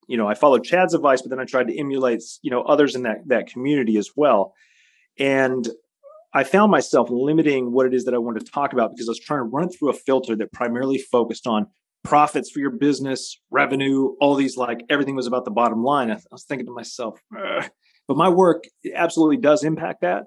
[0.07, 2.95] you know, I followed Chad's advice, but then I tried to emulate, you know, others
[2.95, 4.53] in that that community as well.
[5.17, 5.67] And
[6.33, 9.11] I found myself limiting what it is that I wanted to talk about because I
[9.11, 11.67] was trying to run through a filter that primarily focused on
[12.03, 16.11] profits for your business, revenue, all these like everything was about the bottom line.
[16.11, 17.69] I, was thinking to myself, Ugh.
[18.07, 20.25] but my work absolutely does impact that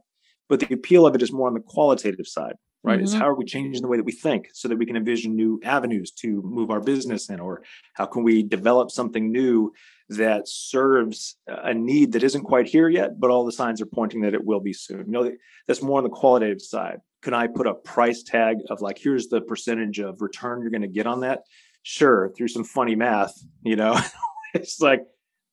[0.48, 2.96] but the appeal of it is more on the qualitative side right?
[2.96, 3.04] Mm-hmm.
[3.04, 5.34] is how are we changing the way that we think so that we can envision
[5.34, 7.40] new avenues to move our business in?
[7.40, 7.62] Or
[7.94, 9.72] how can we develop something new
[10.10, 14.22] that serves a need that isn't quite here yet but all the signs are pointing
[14.22, 15.04] that it will be soon?
[15.06, 15.32] You know
[15.66, 17.00] that's more on the qualitative side.
[17.22, 20.82] Can i put a price tag of like here's the percentage of return you're going
[20.82, 21.40] to get on that?
[21.82, 23.98] Sure through some funny math you know?
[24.54, 25.02] It's like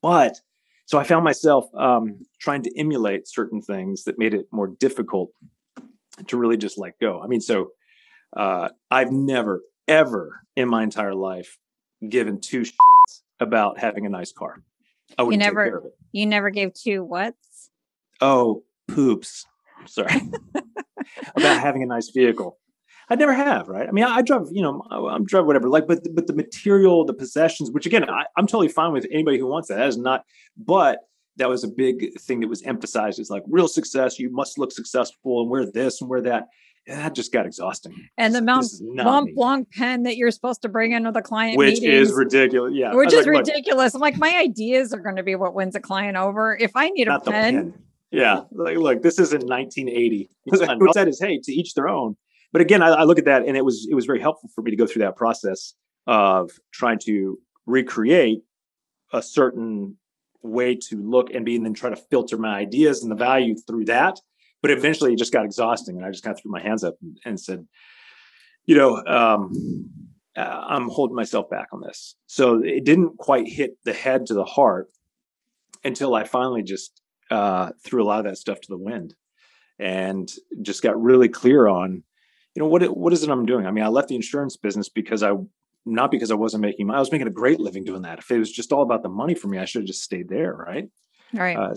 [0.02, 0.40] but
[0.86, 5.32] so I found myself um, trying to emulate certain things that made it more difficult
[6.28, 7.22] to really just let go.
[7.22, 7.72] I mean, so
[8.36, 11.58] uh, I've never, ever in my entire life
[12.08, 14.62] given two shits about having a nice car.
[15.18, 17.70] I would never, you never gave two whats?
[18.22, 19.46] Oh, poops.
[19.86, 20.22] Sorry.
[21.36, 22.58] about having a nice vehicle.
[23.10, 23.88] I never have, right?
[23.88, 26.34] I mean, I, I drive, you know, I, am drive whatever, like, but but the
[26.34, 29.76] material, the possessions, which again, I, am totally fine with anybody who wants that.
[29.76, 30.24] That is not,
[30.58, 31.00] but
[31.38, 33.20] that was a big thing that was emphasized.
[33.20, 34.18] Is like real success.
[34.20, 36.48] You must look successful and wear this and wear that.
[36.88, 37.96] And that just got exhausting.
[38.16, 41.82] And the Mount Mont Blanc pen that you're supposed to bring into the client, which
[41.82, 42.74] meetings, is ridiculous.
[42.76, 43.96] Yeah, which is like, ridiculous.
[43.96, 46.56] I'm like, my ideas are going to be what wins a client over.
[46.56, 47.74] If I need a pen, pen.
[48.12, 50.30] Yeah, like look, this isn't 1980.
[50.46, 52.16] What said is, hey, to each their own
[52.56, 54.62] but again, I, I, look at that and it was it was very helpful for
[54.62, 55.74] me to go through that process
[56.08, 58.44] of trying to recreate
[59.12, 59.98] a certain
[60.42, 63.58] way to look and be and then try to filter my ideas and the value
[63.68, 64.22] through that.
[64.62, 66.96] But eventually it just got exhausting and I just kind of threw my hands up
[67.02, 67.68] and, and said,
[68.64, 69.90] you know, um,
[70.38, 72.16] I'm holding myself back on this.
[72.26, 74.90] So it didn't quite hit the head to the heart
[75.84, 79.14] until I finally just uh, threw a lot of that stuff to the wind
[79.78, 82.04] and just got really clear on
[82.56, 83.66] you know what what is it I'm doing?
[83.66, 85.34] I mean, I left the insurance business because I
[85.86, 88.20] not because I wasn't making I was making a great living doing that.
[88.20, 90.30] If it was just all about the money for me, I should have just stayed
[90.30, 90.90] there, right?
[91.34, 91.58] Right.
[91.58, 91.76] Uh,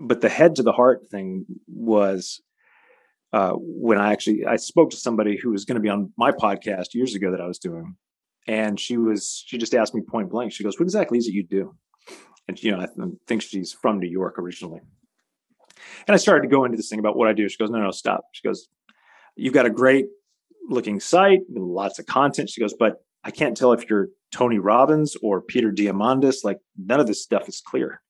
[0.00, 2.40] but the head to the heart thing was
[3.32, 6.32] uh, when I actually I spoke to somebody who was going to be on my
[6.32, 7.96] podcast years ago that I was doing,
[8.48, 10.52] and she was she just asked me point blank.
[10.52, 11.76] She goes, "What exactly is it you do?"
[12.48, 12.88] And you know, I
[13.26, 14.80] think she's from New York originally.
[16.06, 17.48] And I started to go into this thing about what I do.
[17.48, 18.24] She goes, no, no, stop.
[18.32, 18.68] She goes,
[19.36, 20.06] you've got a great
[20.68, 22.50] looking site, lots of content.
[22.50, 26.44] She goes, but I can't tell if you're Tony Robbins or Peter Diamandis.
[26.44, 28.02] Like none of this stuff is clear.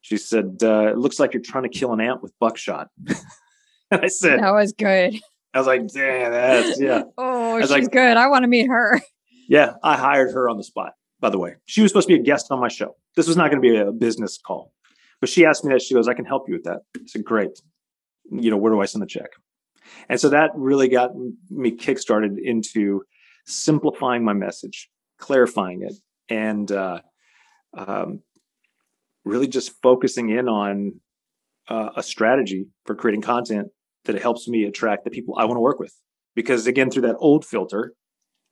[0.00, 2.88] She said, uh, it looks like you're trying to kill an ant with buckshot.
[3.90, 5.18] and I said, that was good.
[5.54, 7.02] I was like, damn, that's, yeah.
[7.18, 8.16] oh, she's like, good.
[8.16, 9.00] I want to meet her.
[9.48, 9.74] Yeah.
[9.82, 11.56] I hired her on the spot, by the way.
[11.64, 12.96] She was supposed to be a guest on my show.
[13.16, 14.72] This was not going to be a business call.
[15.20, 15.82] But she asked me that.
[15.82, 16.82] She goes, I can help you with that.
[16.96, 17.50] I said, great.
[18.30, 19.30] You know, where do I send the check?
[20.08, 21.12] And so that really got
[21.50, 23.02] me kickstarted into
[23.46, 25.94] simplifying my message, clarifying it,
[26.28, 27.00] and uh,
[27.76, 28.20] um,
[29.24, 31.00] really just focusing in on
[31.68, 33.68] uh, a strategy for creating content
[34.04, 35.94] that helps me attract the people I want to work with.
[36.34, 37.94] Because again, through that old filter,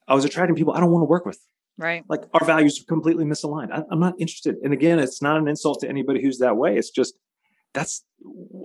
[0.08, 1.38] I was attracting people I don't want to work with.
[1.78, 2.04] Right.
[2.08, 3.70] Like our values are completely misaligned.
[3.70, 4.56] I, I'm not interested.
[4.62, 6.76] And again, it's not an insult to anybody who's that way.
[6.76, 7.14] It's just
[7.74, 8.04] that's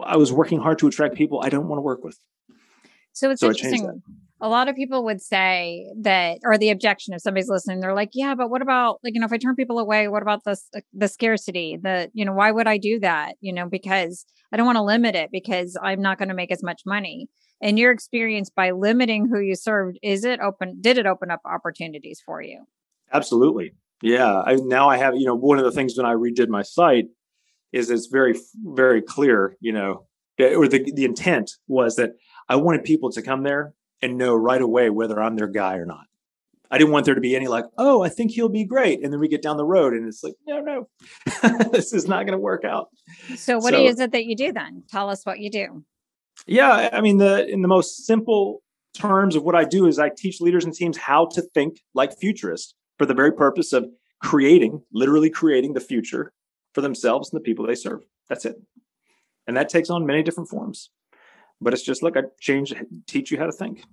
[0.06, 2.18] I was working hard to attract people I don't want to work with.
[3.14, 4.02] So it's so interesting.
[4.44, 8.12] A lot of people would say that, or the objection if somebody's listening, they're like,
[8.14, 10.08] "Yeah, but what about like you know if I turn people away?
[10.08, 10.58] What about the
[10.94, 11.78] the scarcity?
[11.82, 13.36] The you know why would I do that?
[13.40, 16.52] You know because I don't want to limit it because I'm not going to make
[16.52, 17.30] as much money."
[17.62, 20.80] In your experience, by limiting who you served, is it open?
[20.82, 22.64] Did it open up opportunities for you?
[23.14, 23.74] Absolutely.
[24.02, 24.42] Yeah.
[24.44, 27.06] I, now I have, you know, one of the things when I redid my site
[27.72, 30.08] is it's very, very clear, you know,
[30.40, 32.14] or the, the intent was that
[32.52, 35.86] I wanted people to come there and know right away whether I'm their guy or
[35.86, 36.04] not.
[36.70, 39.02] I didn't want there to be any like, oh, I think he'll be great.
[39.02, 40.90] And then we get down the road and it's like, no, no,
[41.72, 42.90] this is not going to work out.
[43.38, 44.84] So what so, is it that you do then?
[44.90, 45.86] Tell us what you do.
[46.46, 46.90] Yeah.
[46.92, 48.62] I mean, the, in the most simple
[48.94, 52.20] terms of what I do is I teach leaders and teams how to think like
[52.20, 53.88] futurists for the very purpose of
[54.22, 56.34] creating, literally creating the future
[56.74, 58.02] for themselves and the people they serve.
[58.28, 58.58] That's it.
[59.48, 60.90] And that takes on many different forms.
[61.62, 62.74] But it's just look, I change,
[63.08, 63.84] teach you how to think,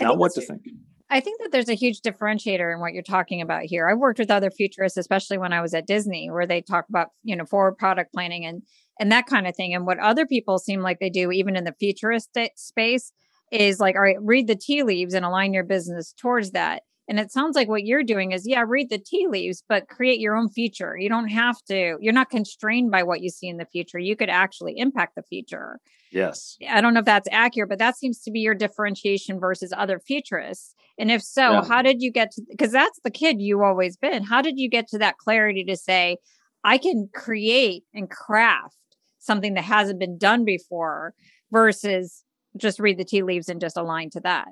[0.00, 0.62] not what to think.
[1.08, 3.88] I think that there's a huge differentiator in what you're talking about here.
[3.88, 7.08] I've worked with other futurists, especially when I was at Disney, where they talk about,
[7.22, 8.62] you know, forward product planning and
[8.98, 9.74] and that kind of thing.
[9.74, 13.12] And what other people seem like they do, even in the futuristic space,
[13.52, 16.82] is like, all right, read the tea leaves and align your business towards that.
[17.08, 20.18] And it sounds like what you're doing is, yeah, read the tea leaves, but create
[20.18, 20.96] your own future.
[20.98, 23.98] You don't have to, you're not constrained by what you see in the future.
[23.98, 25.78] You could actually impact the future.
[26.10, 26.56] Yes.
[26.68, 30.00] I don't know if that's accurate, but that seems to be your differentiation versus other
[30.00, 30.74] futurists.
[30.98, 31.64] And if so, yeah.
[31.64, 34.24] how did you get to, because that's the kid you always been.
[34.24, 36.16] How did you get to that clarity to say,
[36.64, 38.74] I can create and craft
[39.20, 41.14] something that hasn't been done before
[41.52, 42.24] versus
[42.56, 44.48] just read the tea leaves and just align to that?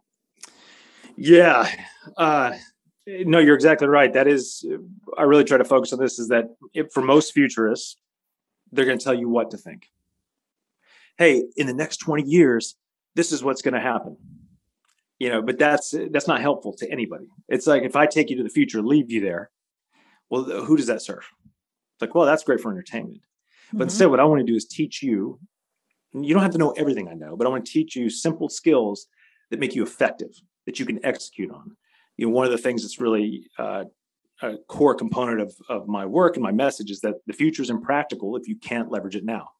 [1.17, 1.71] Yeah.
[2.17, 2.57] Uh,
[3.07, 4.13] no, you're exactly right.
[4.13, 4.65] That is,
[5.17, 7.97] I really try to focus on this is that if, for most futurists,
[8.73, 9.91] they're going to tell you what to think.
[11.17, 12.77] Hey, in the next 20 years,
[13.15, 14.17] this is what's going to happen.
[15.21, 17.27] You know, but that's that's not helpful to anybody.
[17.49, 19.51] It's like if I take you to the future, leave you there.
[20.29, 21.25] Well, who does that serve?
[21.45, 23.21] It's like, well, that's great for entertainment.
[23.71, 23.83] But mm-hmm.
[23.83, 25.39] instead, what I want to do is teach you.
[26.13, 28.49] You don't have to know everything I know, but I want to teach you simple
[28.49, 29.07] skills
[29.51, 30.31] that make you effective
[30.67, 31.77] that you can execute on.
[32.17, 33.85] You know, one of the things that's really uh,
[34.43, 37.71] a core component of, of my work and my message is that the future is
[37.71, 39.51] impractical if you can't leverage it now.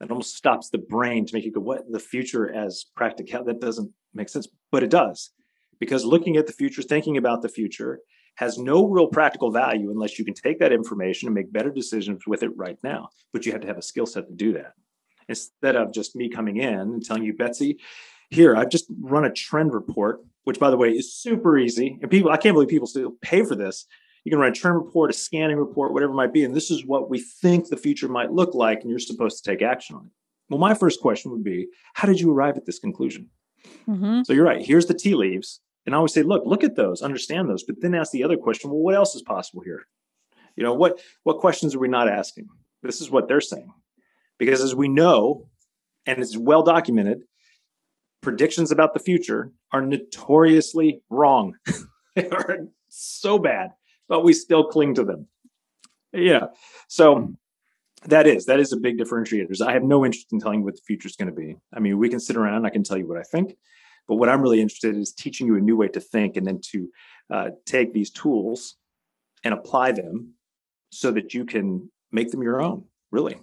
[0.00, 3.44] That almost stops the brain to make you go, what the future as practical?
[3.44, 5.30] That doesn't make sense, but it does.
[5.78, 8.00] Because looking at the future, thinking about the future
[8.36, 12.26] has no real practical value unless you can take that information and make better decisions
[12.26, 13.08] with it right now.
[13.32, 14.74] But you have to have a skill set to do that.
[15.28, 17.78] Instead of just me coming in and telling you, Betsy,
[18.30, 21.98] here, I've just run a trend report, which by the way is super easy.
[22.00, 23.84] And people, I can't believe people still pay for this.
[24.22, 26.44] You can run a trend report, a scanning report, whatever it might be.
[26.44, 28.80] And this is what we think the future might look like.
[28.80, 30.12] And you're supposed to take action on it.
[30.48, 33.28] Well, my first question would be, how did you arrive at this conclusion?
[33.88, 34.22] Mm-hmm.
[34.22, 34.64] So you're right.
[34.64, 35.60] Here's the tea leaves.
[35.84, 38.36] And I always say, look, look at those, understand those, but then ask the other
[38.36, 39.86] question, well, what else is possible here?
[40.54, 42.48] You know, what what questions are we not asking?
[42.82, 43.72] This is what they're saying.
[44.38, 45.48] Because as we know,
[46.06, 47.22] and it's well documented,
[48.26, 51.54] predictions about the future are notoriously wrong.
[52.16, 53.70] they are so bad,
[54.08, 55.28] but we still cling to them.
[56.12, 56.46] Yeah.
[56.88, 57.36] So
[58.06, 59.64] that is that is a big differentiator.
[59.64, 61.54] I have no interest in telling you what the future is going to be.
[61.72, 62.56] I mean, we can sit around.
[62.56, 63.56] And I can tell you what I think,
[64.08, 66.44] but what I'm really interested in is teaching you a new way to think, and
[66.44, 66.88] then to
[67.32, 68.74] uh, take these tools
[69.44, 70.34] and apply them
[70.90, 72.86] so that you can make them your own.
[73.12, 73.36] Really,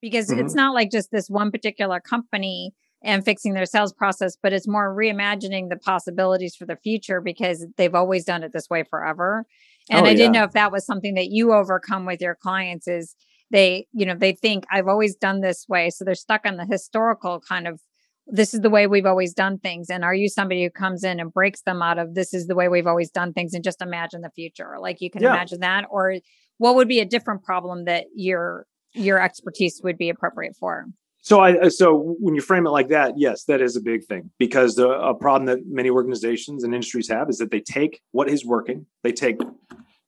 [0.00, 0.40] because mm-hmm.
[0.40, 2.72] it's not like just this one particular company
[3.06, 7.64] and fixing their sales process, but it's more reimagining the possibilities for the future because
[7.76, 9.46] they've always done it this way forever.
[9.88, 12.88] And oh, I didn't know if that was something that you overcome with your clients
[12.88, 13.14] is
[13.52, 15.88] they you know they think i've always done this way.
[15.88, 17.80] So they're stuck on the historical kind of
[18.26, 19.88] this is the way we've always done things.
[19.88, 22.56] And are you somebody who comes in and breaks them out of this is the
[22.56, 24.74] way we've always done things and just imagine the future?
[24.80, 25.32] Like you can yeah.
[25.32, 25.84] imagine that?
[25.90, 26.16] Or
[26.58, 30.86] what would be a different problem that your your expertise would be appropriate for
[31.26, 34.04] so I uh, so when you frame it like that, yes, that is a big
[34.04, 38.00] thing because the a problem that many organizations and industries have is that they take
[38.12, 39.40] what is working, they take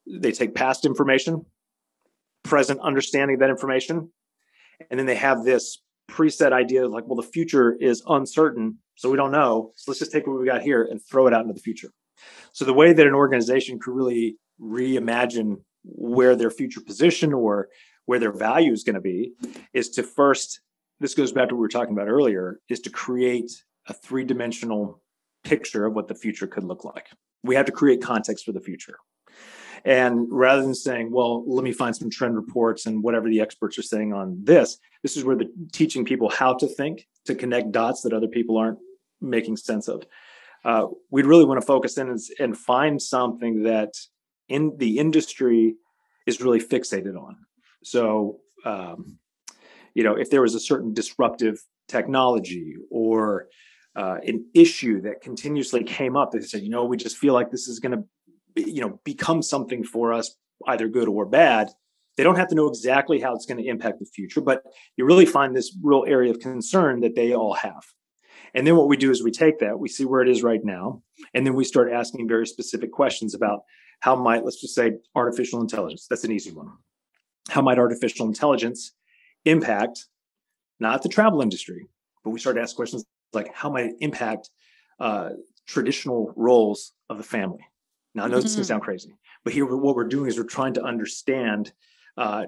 [0.07, 1.45] they take past information,
[2.45, 4.13] present understanding of that information,
[4.93, 9.11] and then they have this preset idea of like, well, the future is uncertain, so
[9.11, 9.73] we don't know.
[9.75, 11.91] So let's just take what we got here and throw it out into the future.
[12.53, 17.71] So the way that an organization could really reimagine where their future position or
[18.07, 19.33] where their value is going to be
[19.75, 20.61] is to first
[21.01, 23.51] this goes back to what we were talking about earlier, is to create
[23.87, 25.01] a three dimensional
[25.45, 27.07] picture of what the future could look like.
[27.43, 28.97] We have to create context for the future.
[29.85, 33.79] And rather than saying, well, let me find some trend reports and whatever the experts
[33.79, 37.73] are saying on this, this is where the teaching people how to think, to connect
[37.73, 38.79] dots that other people aren't
[39.21, 40.05] making sense of.
[40.65, 43.95] Uh, we'd really want to focus in and, and find something that
[44.49, 45.77] in the industry
[46.27, 47.37] is really fixated on.
[47.85, 49.19] So, um,
[49.99, 53.49] you know, if there was a certain disruptive technology or
[53.97, 57.51] uh, an issue that continuously came up, they said, you know, we just feel like
[57.51, 60.37] this is going to, you know, become something for us,
[60.69, 61.71] either good or bad.
[62.17, 64.63] They don't have to know exactly how it's going to impact the future, but
[64.97, 67.83] you really find this real area of concern that they all have.
[68.55, 70.65] And then what we do is we take that, we see where it is right
[70.65, 71.03] now,
[71.35, 73.63] and then we start asking very specific questions about
[73.99, 76.07] how might, let's just say, artificial intelligence.
[76.09, 76.71] That's an easy one.
[77.49, 78.93] How might artificial intelligence
[79.45, 80.07] impact
[80.81, 81.87] not the travel industry,
[82.25, 84.51] but we started to ask questions like how might it impact
[85.01, 85.31] uh,
[85.67, 87.65] traditional roles of the family?
[88.15, 88.43] Now, I know mm-hmm.
[88.43, 91.73] this can sound crazy, but here what we're doing is we're trying to understand
[92.17, 92.47] uh,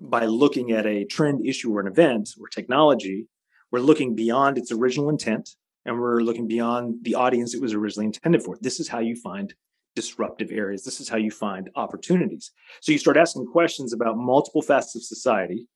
[0.00, 3.26] by looking at a trend issue or an event or technology,
[3.70, 5.50] we're looking beyond its original intent
[5.84, 8.56] and we're looking beyond the audience it was originally intended for.
[8.60, 9.54] This is how you find
[9.94, 10.84] disruptive areas.
[10.84, 12.52] This is how you find opportunities.
[12.80, 15.68] So you start asking questions about multiple facets of society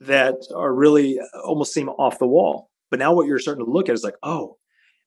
[0.00, 2.70] that are really uh, almost seem off the wall.
[2.90, 4.56] But now what you're starting to look at is like, oh,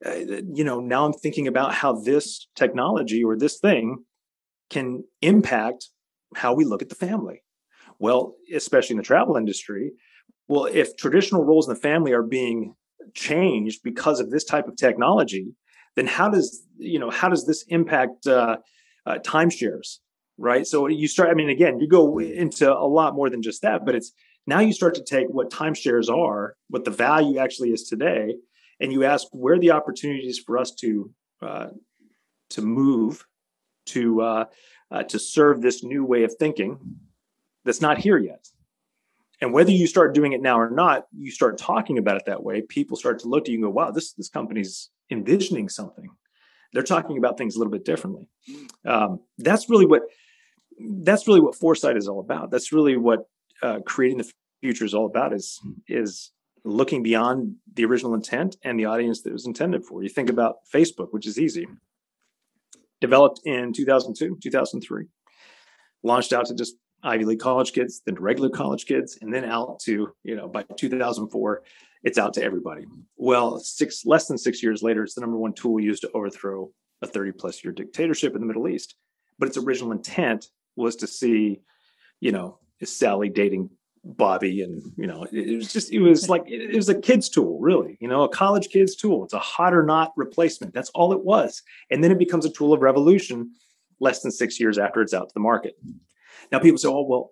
[0.05, 0.13] uh,
[0.53, 4.03] you know, now I'm thinking about how this technology or this thing
[4.69, 5.89] can impact
[6.35, 7.43] how we look at the family.
[7.99, 9.91] Well, especially in the travel industry,
[10.47, 12.75] well, if traditional roles in the family are being
[13.13, 15.53] changed because of this type of technology,
[15.95, 18.57] then how does you know how does this impact uh,
[19.05, 19.99] uh, timeshares?
[20.37, 20.65] Right.
[20.65, 21.29] So you start.
[21.29, 24.11] I mean, again, you go into a lot more than just that, but it's
[24.45, 28.35] now you start to take what timeshares are, what the value actually is today,
[28.79, 31.67] and you ask where the opportunities for us to uh,
[32.51, 33.25] to move
[33.87, 34.45] to uh,
[34.91, 36.77] uh, to serve this new way of thinking
[37.65, 38.47] that's not here yet.
[39.41, 42.43] And whether you start doing it now or not, you start talking about it that
[42.43, 42.61] way.
[42.61, 46.09] People start to look at you and go, "Wow, this this company's envisioning something."
[46.73, 48.27] They're talking about things a little bit differently.
[48.85, 50.03] Um, that's really what
[50.79, 52.51] that's really what foresight is all about.
[52.51, 53.27] That's really what
[53.63, 56.31] uh, creating the future is all about is is
[56.65, 60.01] looking beyond the original intent and the audience that was intended for.
[60.01, 61.67] You think about Facebook, which is easy.
[63.01, 65.05] Developed in 2002, 2003,
[66.03, 69.43] launched out to just Ivy League college kids, then to regular college kids, and then
[69.43, 71.63] out to, you know, by 2004,
[72.03, 72.85] it's out to everybody.
[73.17, 76.71] Well, six less than six years later, it's the number one tool used to overthrow
[77.01, 78.95] a 30 plus year dictatorship in the Middle East.
[79.37, 80.47] But its original intent
[80.77, 81.59] was to see,
[82.21, 83.69] you know, Sally dating
[84.03, 84.61] Bobby?
[84.61, 87.97] And you know, it, was just it was like it, was a kid's tool, really.
[87.99, 89.23] You know, a college kid's tool.
[89.23, 90.73] It's a hot or not replacement.
[90.73, 91.61] That's all it was.
[91.89, 93.51] And then it becomes a tool of revolution
[93.99, 95.75] less than six years after it's out to the market.
[96.51, 97.31] Now people say, "Oh, well."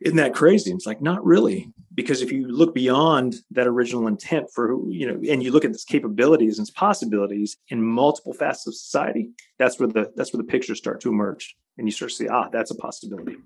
[0.00, 0.70] Isn't that crazy?
[0.70, 5.06] and It's like not really, because if you look beyond that original intent for you
[5.06, 9.30] know, and you look at its capabilities and its possibilities in multiple facets of society,
[9.58, 12.28] that's where the that's where the pictures start to emerge, and you start to see,
[12.28, 13.36] ah, that's a possibility.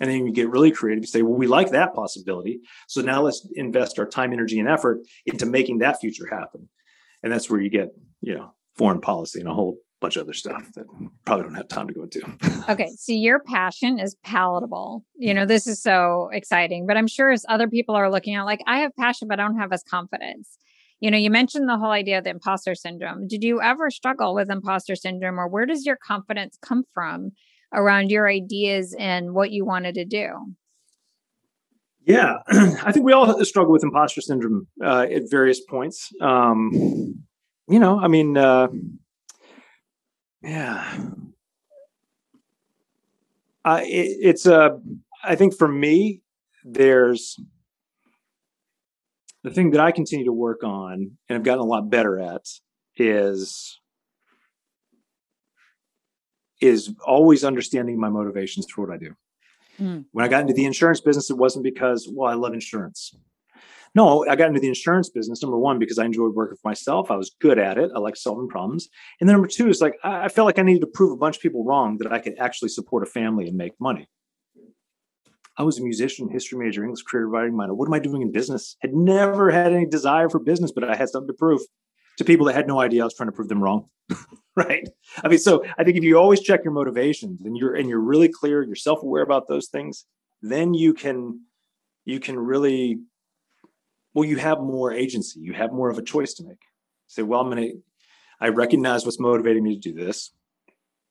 [0.00, 1.04] And then you get really creative.
[1.04, 2.60] You say, well, we like that possibility.
[2.88, 6.68] So now let's invest our time, energy, and effort into making that future happen.
[7.22, 7.88] And that's where you get,
[8.20, 10.84] you know, foreign policy and a whole bunch of other stuff that
[11.24, 12.20] probably don't have time to go into.
[12.68, 12.90] okay.
[12.98, 15.04] So your passion is palatable.
[15.16, 18.44] You know, this is so exciting, but I'm sure as other people are looking at,
[18.44, 20.58] like, I have passion, but I don't have as confidence.
[21.00, 23.26] You know, you mentioned the whole idea of the imposter syndrome.
[23.28, 27.32] Did you ever struggle with imposter syndrome, or where does your confidence come from
[27.72, 30.54] around your ideas and what you wanted to do?
[32.06, 36.12] Yeah, I think we all struggle with imposter syndrome uh, at various points.
[36.20, 37.24] Um,
[37.68, 38.68] you know, I mean, uh,
[40.42, 40.98] yeah,
[43.64, 44.78] uh, it, it's a.
[45.24, 46.22] I think for me,
[46.64, 47.36] there's
[49.46, 52.42] the thing that I continue to work on and I've gotten a lot better at
[52.96, 53.80] is
[56.60, 59.14] is always understanding my motivations for what I do.
[59.80, 60.04] Mm.
[60.12, 63.14] When I got into the insurance business, it wasn't because, well, I love insurance.
[63.94, 67.10] No, I got into the insurance business, number one, because I enjoyed working for myself.
[67.10, 67.90] I was good at it.
[67.94, 68.88] I like solving problems.
[69.20, 71.36] And then number two is like, I felt like I needed to prove a bunch
[71.36, 74.06] of people wrong that I could actually support a family and make money.
[75.56, 77.74] I was a musician, history major, English creative writing minor.
[77.74, 78.76] What am I doing in business?
[78.82, 81.62] Had never had any desire for business, but I had something to prove
[82.18, 83.88] to people that had no idea I was trying to prove them wrong.
[84.68, 84.88] right.
[85.22, 88.00] I mean, so I think if you always check your motivations and you're and you're
[88.00, 90.06] really clear, you're self-aware about those things,
[90.40, 91.42] then you can
[92.06, 93.00] you can really
[94.14, 95.40] well, you have more agency.
[95.40, 96.62] You have more of a choice to make.
[97.06, 97.68] Say, well, I'm gonna
[98.40, 100.32] I recognize what's motivating me to do this.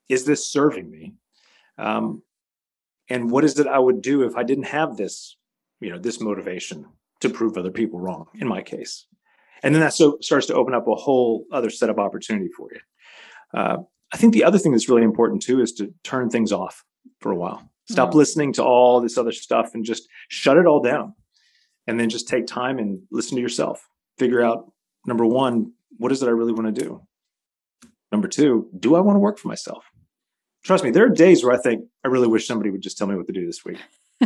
[0.10, 1.14] Is this serving me?
[1.78, 2.24] Um,
[3.10, 5.38] and what is it I would do if I didn't have this,
[5.80, 6.86] you know, this motivation
[7.20, 9.06] to prove other people wrong in my case?
[9.62, 12.70] And then that so starts to open up a whole other set of opportunity for
[12.74, 12.80] you.
[13.56, 13.78] Uh,
[14.14, 16.84] I think the other thing that's really important too is to turn things off
[17.20, 17.70] for a while.
[17.90, 18.18] Stop mm-hmm.
[18.18, 21.14] listening to all this other stuff and just shut it all down.
[21.88, 23.88] And then just take time and listen to yourself.
[24.18, 24.72] Figure out
[25.06, 27.02] number one, what is it I really want to do?
[28.12, 29.86] Number two, do I want to work for myself?
[30.64, 33.08] Trust me, there are days where I think I really wish somebody would just tell
[33.08, 33.78] me what to do this week.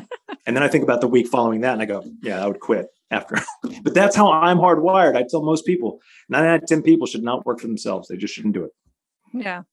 [0.45, 2.61] and then I think about the week following that and I go, yeah, I would
[2.61, 3.35] quit after.
[3.83, 5.17] but that's how I'm hardwired.
[5.17, 5.99] I tell most people,
[6.29, 8.07] nine out of 10 people should not work for themselves.
[8.07, 8.71] They just shouldn't do it.
[9.33, 9.63] Yeah.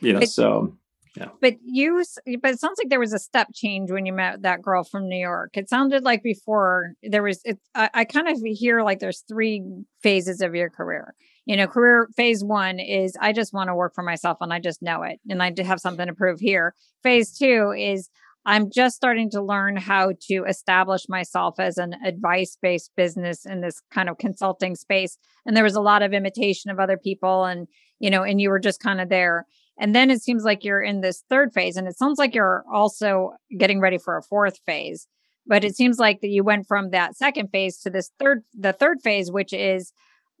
[0.00, 0.76] You know, but, so
[1.16, 1.28] yeah.
[1.40, 2.02] But you,
[2.40, 5.08] but it sounds like there was a step change when you met that girl from
[5.08, 5.50] New York.
[5.56, 9.62] It sounded like before there was, it, I, I kind of hear like there's three
[10.02, 11.14] phases of your career.
[11.44, 14.58] You know, career phase one is I just want to work for myself and I
[14.58, 16.74] just know it and I have something to prove here.
[17.02, 18.08] Phase two is
[18.44, 23.60] I'm just starting to learn how to establish myself as an advice based business in
[23.60, 25.18] this kind of consulting space.
[25.46, 27.68] And there was a lot of imitation of other people, and,
[28.02, 29.46] you know, and you were just kind of there.
[29.78, 32.64] And then it seems like you're in this third phase, and it sounds like you're
[32.70, 35.06] also getting ready for a fourth phase.
[35.46, 38.72] But it seems like that you went from that second phase to this third, the
[38.72, 39.92] third phase, which is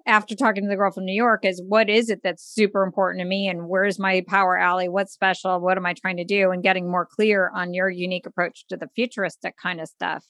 [0.06, 3.20] after talking to the girl from New York is what is it that's super important
[3.20, 4.88] to me and where's my power alley?
[4.88, 5.60] What's special?
[5.60, 6.50] What am I trying to do?
[6.50, 10.24] And getting more clear on your unique approach to the futuristic kind of stuff.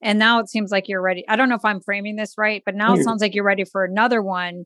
[0.00, 1.24] And now it seems like you're ready.
[1.28, 3.64] I don't know if I'm framing this right, but now it sounds like you're ready
[3.64, 4.64] for another one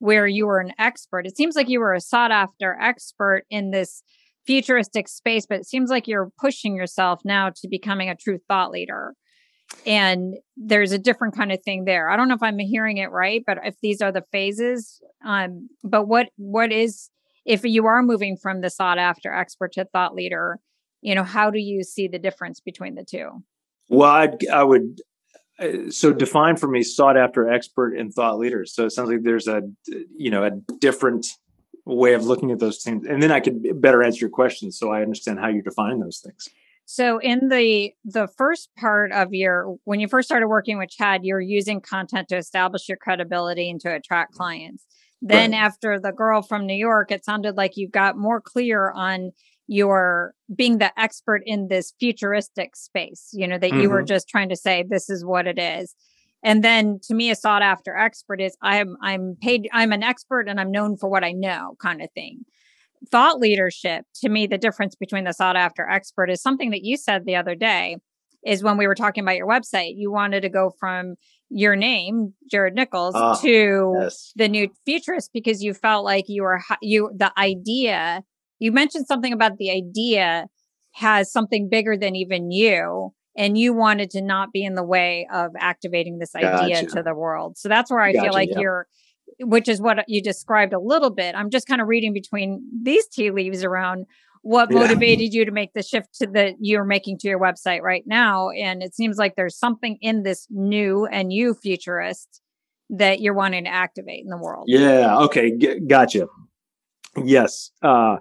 [0.00, 1.26] where you were an expert.
[1.26, 4.02] It seems like you were a sought after expert in this
[4.46, 8.70] futuristic space, but it seems like you're pushing yourself now to becoming a true thought
[8.70, 9.14] leader.
[9.86, 12.08] And there's a different kind of thing there.
[12.10, 15.68] I don't know if i'm hearing it right but if these are the phases um
[15.84, 17.08] but what what is
[17.44, 20.58] if you are moving from the sought after expert to thought leader
[21.02, 23.30] you know how do you see the difference between the two?
[23.88, 25.00] Well I'd, i would
[25.90, 29.46] so define for me sought after expert and thought leader so it sounds like there's
[29.46, 29.62] a
[30.16, 31.26] you know a different
[31.84, 34.90] way of looking at those things and then i could better answer your question so
[34.90, 36.48] i understand how you define those things
[36.92, 41.24] so in the the first part of your when you first started working with Chad,
[41.24, 44.84] you're using content to establish your credibility and to attract clients.
[45.22, 45.58] Then right.
[45.58, 49.30] after the girl from New York, it sounded like you got more clear on
[49.70, 53.82] your being the expert in this futuristic space, you know, that mm-hmm.
[53.82, 54.06] you were mm-hmm.
[54.06, 55.94] just trying to say this is what it is.
[56.42, 60.48] And then to me, a sought after expert is I'm I'm paid, I'm an expert
[60.48, 62.44] and I'm known for what I know kind of thing
[63.08, 66.96] thought leadership to me the difference between the sought after expert is something that you
[66.96, 67.96] said the other day
[68.44, 71.14] is when we were talking about your website you wanted to go from
[71.48, 74.32] your name jared nichols uh, to yes.
[74.36, 78.22] the new futurist because you felt like you were you the idea
[78.60, 80.46] you mentioned something about the idea
[80.92, 85.26] has something bigger than even you and you wanted to not be in the way
[85.32, 86.86] of activating this idea gotcha.
[86.86, 88.60] to the world so that's where i gotcha, feel like yeah.
[88.60, 88.86] you're
[89.40, 91.34] which is what you described a little bit.
[91.34, 94.06] I'm just kind of reading between these tea leaves around
[94.42, 98.04] what motivated you to make the shift to the you're making to your website right
[98.06, 102.40] now and it seems like there's something in this new and you futurist
[102.88, 106.26] that you're wanting to activate in the world yeah okay G- gotcha
[107.22, 108.16] yes uh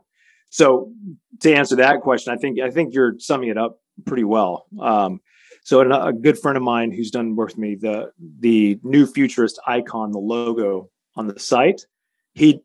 [0.50, 0.92] so
[1.40, 5.20] to answer that question i think i think you're summing it up pretty well um
[5.64, 9.60] so a good friend of mine who's done work with me the the new futurist
[9.68, 10.90] icon the logo
[11.20, 11.86] on the site.
[12.34, 12.62] He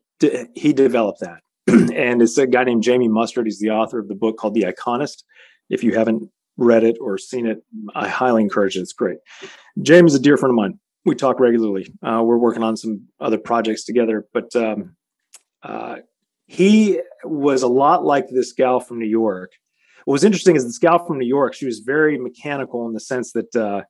[0.55, 3.45] he developed that, and it's a guy named Jamie Mustard.
[3.45, 5.23] He's the author of the book called The Iconist.
[5.69, 7.63] If you haven't read it or seen it,
[7.93, 8.81] I highly encourage it.
[8.81, 9.17] It's great.
[9.81, 10.79] Jamie is a dear friend of mine.
[11.03, 11.93] We talk regularly.
[12.01, 14.95] Uh, we're working on some other projects together, but um,
[15.61, 15.97] uh,
[16.47, 19.51] he was a lot like this gal from New York,
[20.05, 22.99] what was interesting is this gal from New York, she was very mechanical in the
[22.99, 23.81] sense that, uh,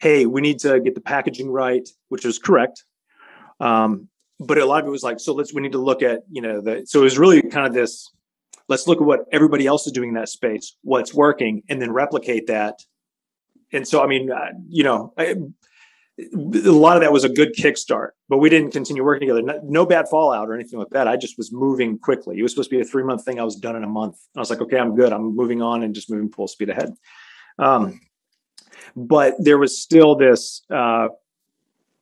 [0.00, 2.84] hey, we need to get the packaging right, which was correct.
[3.60, 4.08] Um,
[4.40, 6.40] but a lot of it was like, so let's, we need to look at, you
[6.40, 8.10] know, the, so it was really kind of this,
[8.68, 11.92] let's look at what everybody else is doing in that space, what's working, and then
[11.92, 12.78] replicate that.
[13.72, 15.34] And so, I mean, uh, you know, I,
[16.18, 19.42] a lot of that was a good kickstart, but we didn't continue working together.
[19.42, 21.06] No, no, bad fallout or anything like that.
[21.06, 22.38] I just was moving quickly.
[22.38, 23.38] It was supposed to be a three month thing.
[23.38, 24.16] I was done in a month.
[24.36, 25.12] I was like, okay, I'm good.
[25.12, 26.94] I'm moving on and just moving full speed ahead.
[27.58, 28.00] Um,
[28.96, 31.08] but there was still this, uh,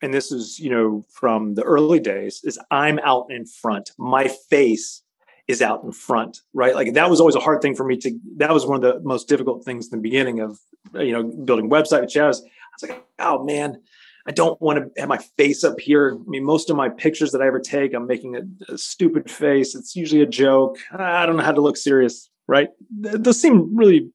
[0.00, 3.90] and this is, you know, from the early days, is I'm out in front.
[3.98, 5.02] My face
[5.46, 6.74] is out in front, right?
[6.74, 8.18] Like that was always a hard thing for me to.
[8.36, 10.58] That was one of the most difficult things in the beginning of,
[10.94, 12.00] you know, building website.
[12.00, 12.48] Which I was, I
[12.80, 13.82] was like, oh man,
[14.26, 16.16] I don't want to have my face up here.
[16.18, 19.30] I mean, most of my pictures that I ever take, I'm making a, a stupid
[19.30, 19.74] face.
[19.74, 20.78] It's usually a joke.
[20.92, 22.68] I don't know how to look serious, right?
[22.90, 24.10] Those seem really,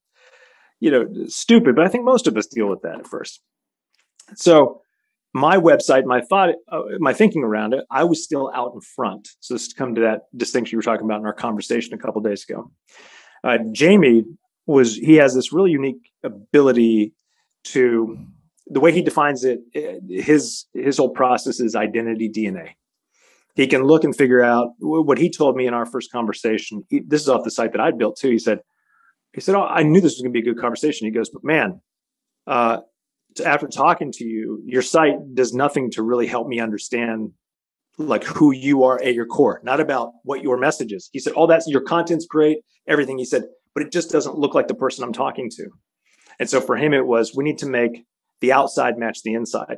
[0.82, 3.42] you know, stupid, but I think most of us deal with that at first.
[4.36, 4.82] So,
[5.34, 9.30] my website, my thought, uh, my thinking around it, I was still out in front.
[9.40, 11.98] So, this to come to that distinction you were talking about in our conversation a
[11.98, 12.70] couple days ago.
[13.44, 14.26] Uh, Jamie
[14.66, 17.14] was he has this really unique ability
[17.64, 18.18] to
[18.68, 19.60] the way he defines it,
[20.08, 22.72] his his whole process is identity DNA.
[23.56, 26.84] He can look and figure out what he told me in our first conversation.
[26.90, 28.30] He, this is off the site that I built too.
[28.30, 28.60] He said,
[29.34, 31.30] he said, "Oh, I knew this was going to be a good conversation." He goes,
[31.30, 31.82] "But man,
[32.48, 32.80] uh,
[33.46, 37.32] after talking to you, your site does nothing to really help me understand
[37.98, 41.34] like who you are at your core, not about what your message is." He said,
[41.34, 43.44] "All that's your content's great, everything." He said,
[43.74, 45.70] "But it just doesn't look like the person I'm talking to."
[46.40, 48.06] And so for him, it was we need to make
[48.42, 49.78] the outside matched the inside.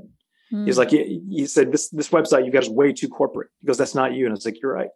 [0.52, 0.66] Mm.
[0.66, 3.50] He's like, he, he, said, this this website you guys are way too corporate.
[3.60, 4.26] He goes, that's not you.
[4.26, 4.90] And it's like, you're right.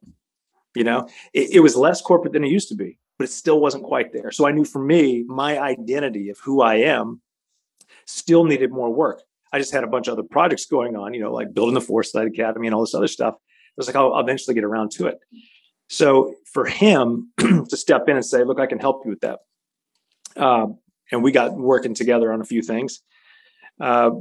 [0.76, 3.60] You know, it, it was less corporate than it used to be, but it still
[3.60, 4.32] wasn't quite there.
[4.32, 7.22] So I knew for me, my identity of who I am
[8.06, 9.22] still needed more work.
[9.52, 11.82] I just had a bunch of other projects going on, you know, like building the
[11.82, 13.36] Foresight Academy and all this other stuff.
[13.36, 15.20] I was like, I'll, I'll eventually get around to it.
[15.90, 19.40] So for him to step in and say, look, I can help you with that.
[20.36, 20.68] Uh,
[21.12, 23.02] and we got working together on a few things.
[23.80, 24.12] Uh,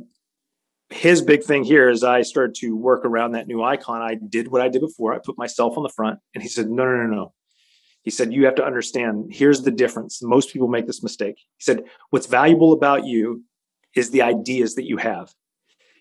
[0.90, 4.02] his big thing here is I started to work around that new icon.
[4.02, 5.14] I did what I did before.
[5.14, 7.34] I put myself on the front, and he said, "No, no, no, no."
[8.02, 9.32] He said, "You have to understand.
[9.32, 10.22] Here's the difference.
[10.22, 13.42] Most people make this mistake." He said, "What's valuable about you
[13.96, 15.34] is the ideas that you have.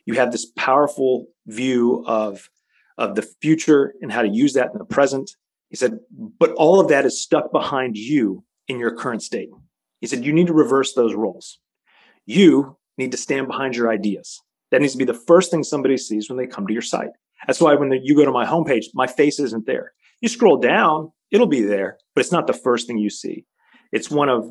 [0.05, 2.49] You have this powerful view of
[2.97, 5.31] of the future and how to use that in the present."
[5.69, 9.49] He said, "But all of that is stuck behind you in your current state."
[9.99, 11.59] He said, "You need to reverse those roles.
[12.27, 14.41] You need to stand behind your ideas.
[14.71, 17.09] That needs to be the first thing somebody sees when they come to your site.
[17.47, 19.93] That's why when you go to my homepage, my face isn't there.
[20.21, 23.45] You scroll down, it'll be there, but it's not the first thing you see.
[23.91, 24.49] It's one of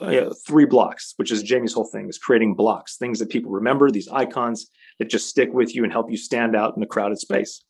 [0.00, 3.90] uh, three blocks, which is Jamie's whole thing is creating blocks, things that people remember,
[3.90, 7.18] these icons that just stick with you and help you stand out in a crowded
[7.18, 7.62] space.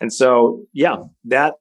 [0.00, 1.54] And so, yeah, that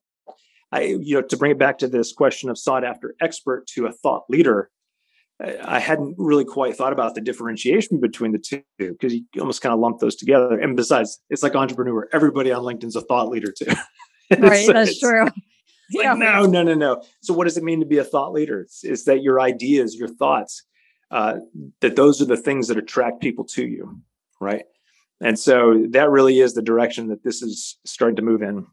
[0.72, 3.86] I, you know, to bring it back to this question of sought after expert to
[3.86, 4.70] a thought leader,
[5.40, 9.72] I hadn't really quite thought about the differentiation between the two because you almost kind
[9.72, 10.60] of lump those together.
[10.60, 12.10] And besides, it's like entrepreneur.
[12.12, 13.72] Everybody on LinkedIn's a thought leader too.
[14.38, 15.28] right, so that's true.
[15.92, 16.14] yeah.
[16.14, 17.04] Like, no, no, no, no.
[17.22, 18.62] So what does it mean to be a thought leader?
[18.62, 20.64] It's, it's that your ideas, your thoughts,
[21.12, 21.36] uh,
[21.82, 24.02] that those are the things that attract people to you,
[24.42, 24.64] right?
[25.22, 28.66] And so that really is the direction that this is starting to move in.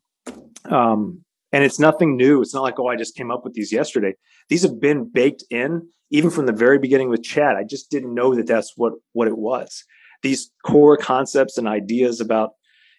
[0.64, 2.42] Um, and it's nothing new.
[2.42, 4.14] It's not like, oh, I just came up with these yesterday.
[4.48, 7.56] These have been baked in even from the very beginning with chat.
[7.56, 9.84] I just didn't know that that's what what it was.
[10.22, 12.50] These core concepts and ideas about,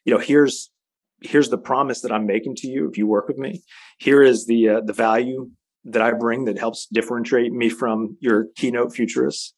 [0.04, 0.72] you know, here's
[1.22, 3.64] here's the promise that I'm making to you if you work with me.
[4.00, 5.50] Here is the uh, the value
[5.86, 9.54] that I bring that helps differentiate me from your keynote futurists.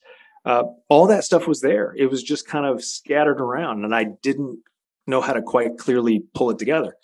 [0.45, 1.93] Uh, all that stuff was there.
[1.97, 4.59] It was just kind of scattered around, and I didn't
[5.05, 6.95] know how to quite clearly pull it together.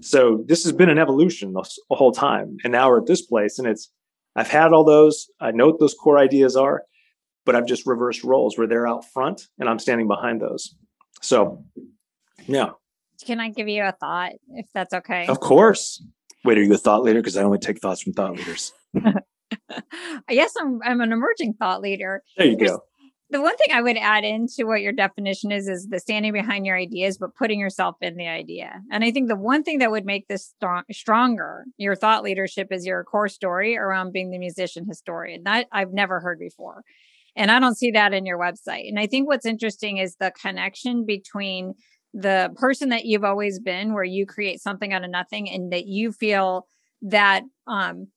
[0.00, 3.58] So this has been an evolution the whole time, and now we're at this place,
[3.58, 3.90] and it's
[4.36, 5.28] I've had all those.
[5.40, 6.82] I know what those core ideas are,
[7.44, 10.74] but I've just reversed roles where they're out front and I'm standing behind those.
[11.20, 11.64] So,
[12.46, 12.70] yeah.
[13.24, 15.26] Can I give you a thought if that's okay?
[15.26, 16.02] Of course.
[16.44, 17.20] Wait, are you a thought leader?
[17.20, 18.72] Because I only take thoughts from thought leaders.
[20.28, 22.22] yes, I'm I'm an emerging thought leader.
[22.36, 22.82] There you There's, go
[23.30, 26.66] the one thing I would add into what your definition is is the standing behind
[26.66, 28.80] your ideas, but putting yourself in the idea.
[28.92, 32.68] And I think the one thing that would make this strong, stronger, your thought leadership,
[32.70, 35.42] is your core story around being the musician historian.
[35.44, 36.82] That I've never heard before.
[37.36, 38.88] And I don't see that in your website.
[38.88, 41.74] And I think what's interesting is the connection between
[42.12, 45.86] the person that you've always been, where you create something out of nothing and that
[45.86, 46.68] you feel
[47.02, 48.08] that um,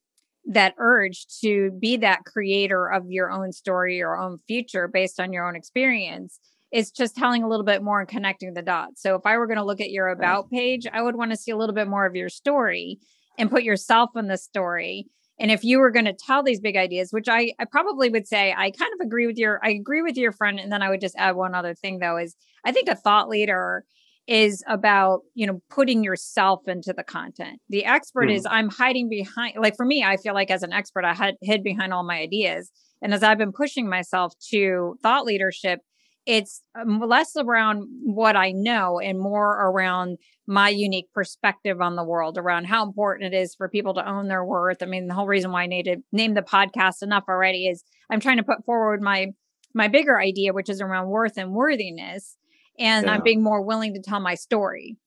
[0.48, 5.34] that urge to be that creator of your own story, your own future based on
[5.34, 6.40] your own experience.
[6.72, 9.02] It's just telling a little bit more and connecting the dots.
[9.02, 11.38] So if I were going to look at your about page, I would want to
[11.38, 13.00] see a little bit more of your story
[13.38, 15.08] and put yourself in the story.
[15.40, 18.28] And if you were going to tell these big ideas, which I, I probably would
[18.28, 20.60] say, I kind of agree with your, I agree with your friend.
[20.60, 22.36] And then I would just add one other thing though, is
[22.66, 23.84] I think a thought leader
[24.28, 27.60] is about you know putting yourself into the content.
[27.70, 28.36] The expert mm.
[28.36, 31.36] is i'm hiding behind like for me i feel like as an expert i had
[31.42, 32.72] hid behind all my ideas.
[33.02, 35.80] And as i've been pushing myself to thought leadership
[36.26, 42.04] it's um, less around what i know and more around my unique perspective on the
[42.04, 44.82] world around how important it is for people to own their worth.
[44.82, 48.20] I mean the whole reason why i named, name the podcast enough already is i'm
[48.20, 49.28] trying to put forward my
[49.74, 52.37] my bigger idea which is around worth and worthiness
[52.80, 53.14] and yeah.
[53.14, 54.98] I'm being more willing to tell my story.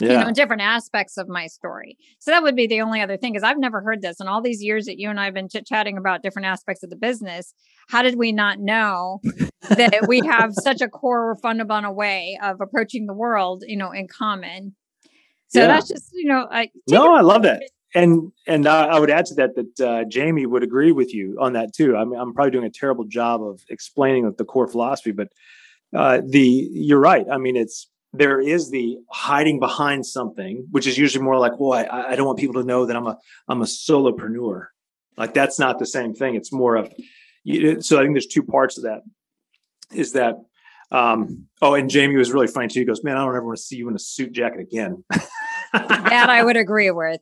[0.00, 0.20] Yeah.
[0.20, 1.96] You know, different aspects of my story.
[2.20, 4.20] So that would be the only other thing because I've never heard this.
[4.20, 6.84] In all these years that you and I have been chit chatting about different aspects
[6.84, 7.52] of the business,
[7.88, 9.20] how did we not know
[9.68, 14.06] that we have such a core fundamental way of approaching the world, you know, in
[14.06, 14.76] common?
[15.48, 15.66] So yeah.
[15.66, 17.64] that's just, you know, I no, I love that.
[17.94, 21.38] And and I, I would add to that that uh, Jamie would agree with you
[21.40, 21.96] on that too.
[21.96, 25.28] I mean, I'm probably doing a terrible job of explaining the core philosophy, but
[25.94, 27.26] uh, the you're right.
[27.30, 31.72] I mean, it's there is the hiding behind something, which is usually more like, well,
[31.72, 33.18] I, I don't want people to know that I'm a
[33.48, 34.66] I'm a solopreneur.
[35.16, 36.34] Like that's not the same thing.
[36.34, 36.92] It's more of
[37.80, 39.00] so I think there's two parts of that.
[39.92, 40.36] Is that
[40.90, 42.80] um, oh, and Jamie was really funny too.
[42.80, 45.04] He goes, "Man, I don't ever want to see you in a suit jacket again."
[45.72, 47.20] that I would agree with.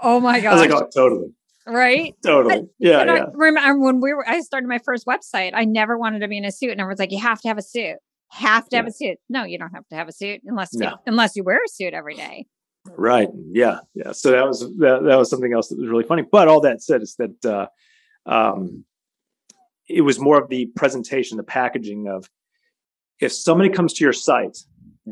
[0.00, 0.50] Oh my god!
[0.58, 1.32] I was like, "Oh, totally."
[1.66, 2.14] Right?
[2.24, 2.60] Totally.
[2.60, 3.04] But, yeah.
[3.04, 3.12] yeah.
[3.12, 6.38] I remember when we were, I started my first website, I never wanted to be
[6.38, 6.70] in a suit.
[6.70, 7.96] And everyone's like, you have to have a suit.
[8.30, 8.78] Have to yeah.
[8.78, 9.18] have a suit.
[9.28, 10.88] No, you don't have to have a suit unless no.
[10.88, 12.46] you, unless you wear a suit every day.
[12.86, 13.28] Right.
[13.50, 13.78] Yeah.
[13.94, 14.12] Yeah.
[14.12, 16.22] So that was that, that was something else that was really funny.
[16.22, 17.66] But all that said is that uh,
[18.26, 18.84] um,
[19.88, 22.28] it was more of the presentation, the packaging of
[23.20, 24.58] if somebody comes to your site,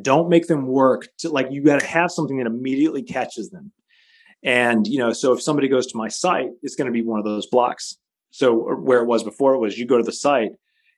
[0.03, 3.71] don't make them work to like you got to have something that immediately catches them.
[4.43, 7.19] And, you know, so if somebody goes to my site, it's going to be one
[7.19, 7.97] of those blocks.
[8.31, 10.53] So where it was before it was you go to the site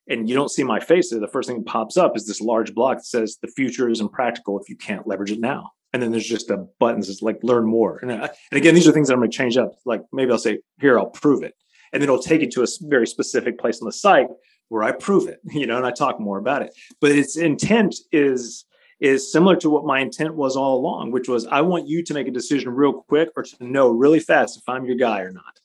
[0.09, 1.21] and you don't see my face there.
[1.21, 4.01] The first thing that pops up is this large block that says the future is
[4.01, 5.71] impractical if you can't leverage it now.
[5.93, 7.99] And then there's just a button that says like learn more.
[7.99, 9.73] And, uh, and again, these are things that I'm going to change up.
[9.85, 11.55] Like maybe I'll say, here, I'll prove it.
[11.93, 14.29] And then it'll take you to a very specific place on the site
[14.69, 16.75] where I prove it, you know, and I talk more about it.
[17.01, 18.65] But its intent is
[19.03, 22.15] is similar to what my intent was all along, which was I want you to
[22.15, 25.33] make a decision real quick or to know really fast if I'm your guy or
[25.33, 25.59] not.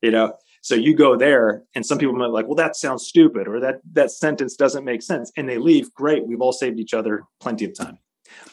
[0.00, 0.32] You know,
[0.62, 3.60] so you go there, and some people might be like, well, that sounds stupid, or
[3.60, 5.92] that that sentence doesn't make sense, and they leave.
[5.92, 7.98] Great, we've all saved each other plenty of time.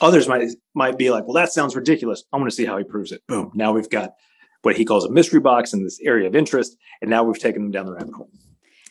[0.01, 2.23] Others might might be like, well, that sounds ridiculous.
[2.33, 3.21] I want to see how he proves it.
[3.27, 3.51] Boom.
[3.53, 4.15] Now we've got
[4.63, 7.61] what he calls a mystery box in this area of interest, and now we've taken
[7.61, 8.29] them down the rabbit hole.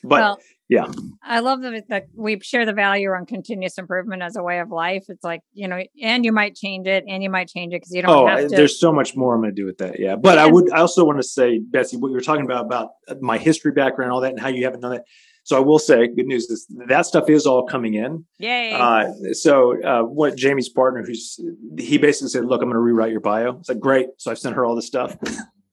[0.03, 0.87] But well, yeah
[1.23, 4.71] i love that, that we share the value on continuous improvement as a way of
[4.71, 7.77] life it's like you know and you might change it and you might change it
[7.77, 8.57] because you don't oh have to.
[8.57, 10.79] there's so much more i'm going to do with that yeah but i would i
[10.79, 12.91] also want to say betsy what you were talking about about
[13.21, 15.03] my history background all that and how you haven't done it
[15.45, 18.25] so I will say, good news is that stuff is all coming in.
[18.39, 18.73] Yay!
[18.73, 21.39] Uh, so uh, what Jamie's partner, who's
[21.79, 24.09] he basically said, "Look, I'm going to rewrite your bio." It's like great.
[24.17, 25.17] So I've sent her all this stuff.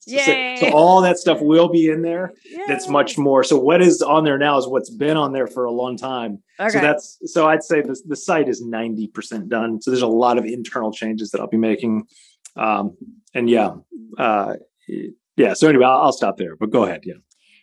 [0.07, 0.57] Yay.
[0.59, 2.33] So, so, all that stuff will be in there.
[2.49, 2.63] Yay.
[2.67, 3.43] That's much more.
[3.43, 6.39] So what is on there now is what's been on there for a long time.
[6.59, 6.69] Okay.
[6.69, 9.81] So that's so I'd say the the site is ninety percent done.
[9.81, 12.03] So there's a lot of internal changes that I'll be making.
[12.55, 12.97] Um,
[13.33, 13.75] and yeah,
[14.17, 14.55] uh,
[15.37, 15.53] yeah.
[15.53, 16.55] So anyway, I'll, I'll stop there.
[16.55, 17.01] But go ahead.
[17.05, 17.15] Yeah.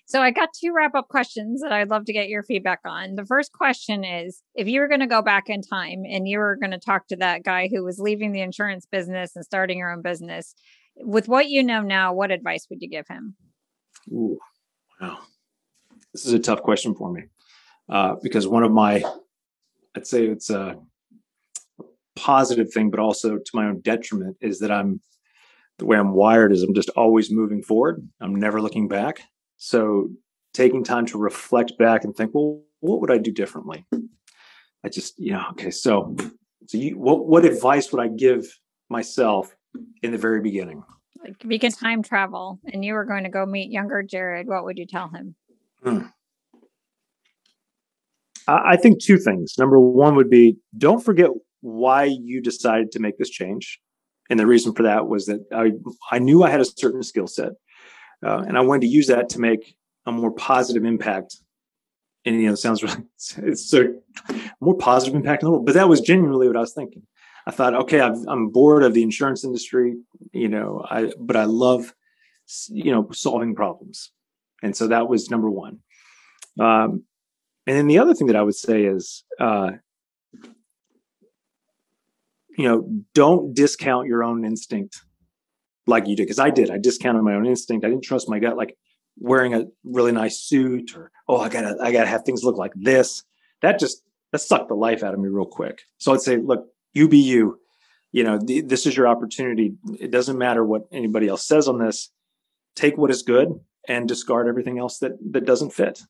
[0.08, 3.16] So I got two wrap up questions that I'd love to get your feedback on.
[3.16, 6.38] The first question is if you were going to go back in time and you
[6.38, 9.76] were going to talk to that guy who was leaving the insurance business and starting
[9.76, 10.54] your own business,
[11.00, 13.34] with what you know now, what advice would you give him?
[14.10, 14.38] Ooh,
[15.00, 15.18] wow.
[16.12, 17.24] This is a tough question for me
[17.88, 19.02] uh, because one of my,
[19.94, 20.76] I'd say it's a
[22.16, 25.00] positive thing, but also to my own detriment is that I'm,
[25.78, 28.06] the way I'm wired is I'm just always moving forward.
[28.20, 29.20] I'm never looking back.
[29.56, 30.08] So
[30.54, 33.86] taking time to reflect back and think, well, what would I do differently?
[34.84, 36.16] I just, you know, okay, so,
[36.66, 38.46] so you, what, what advice would I give
[38.88, 39.54] myself
[40.02, 40.82] in the very beginning.
[41.22, 44.46] Like if you can time travel and you were going to go meet younger Jared,
[44.46, 45.34] what would you tell him?
[45.82, 46.02] Hmm.
[48.46, 49.54] I think two things.
[49.58, 51.28] Number one would be don't forget
[51.60, 53.78] why you decided to make this change.
[54.30, 55.72] And the reason for that was that I,
[56.10, 57.52] I knew I had a certain skill set
[58.24, 61.36] uh, and I wanted to use that to make a more positive impact.
[62.24, 63.04] And, you know, it sounds really,
[63.38, 63.94] it's a
[64.60, 67.02] more positive impact in the world, but that was genuinely what I was thinking.
[67.48, 69.96] I thought, okay, i am bored of the insurance industry,
[70.32, 71.94] you know, I but I love
[72.68, 74.10] you know, solving problems.
[74.62, 75.80] And so that was number one.
[76.58, 77.04] Um,
[77.66, 79.72] and then the other thing that I would say is, uh,
[82.56, 85.02] you know, don't discount your own instinct
[85.86, 86.70] like you did, because I did.
[86.70, 87.84] I discounted my own instinct.
[87.84, 88.56] I didn't trust my gut.
[88.56, 88.76] Like
[89.18, 92.72] wearing a really nice suit, or oh, I gotta, I gotta have things look like
[92.74, 93.22] this.
[93.62, 95.82] That just that sucked the life out of me real quick.
[95.98, 97.60] So I'd say, look, you be you.
[98.12, 99.74] You know, th- this is your opportunity.
[99.98, 102.10] It doesn't matter what anybody else says on this.
[102.74, 103.48] Take what is good
[103.86, 106.00] and discard everything else that that doesn't fit,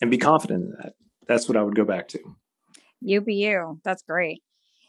[0.00, 0.92] and be confident in that.
[1.26, 2.18] That's what I would go back to.
[3.00, 3.80] You be you.
[3.84, 4.42] That's great.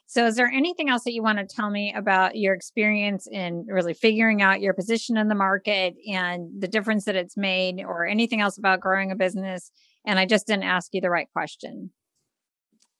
[0.07, 3.67] So, is there anything else that you want to tell me about your experience in
[3.67, 8.07] really figuring out your position in the market and the difference that it's made, or
[8.07, 9.71] anything else about growing a business?
[10.07, 11.91] And I just didn't ask you the right question.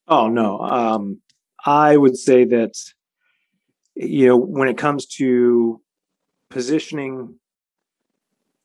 [0.08, 0.60] Oh, no.
[0.60, 1.22] Um,
[1.66, 2.74] I would say that,
[3.96, 5.82] you know, when it comes to
[6.50, 7.36] positioning,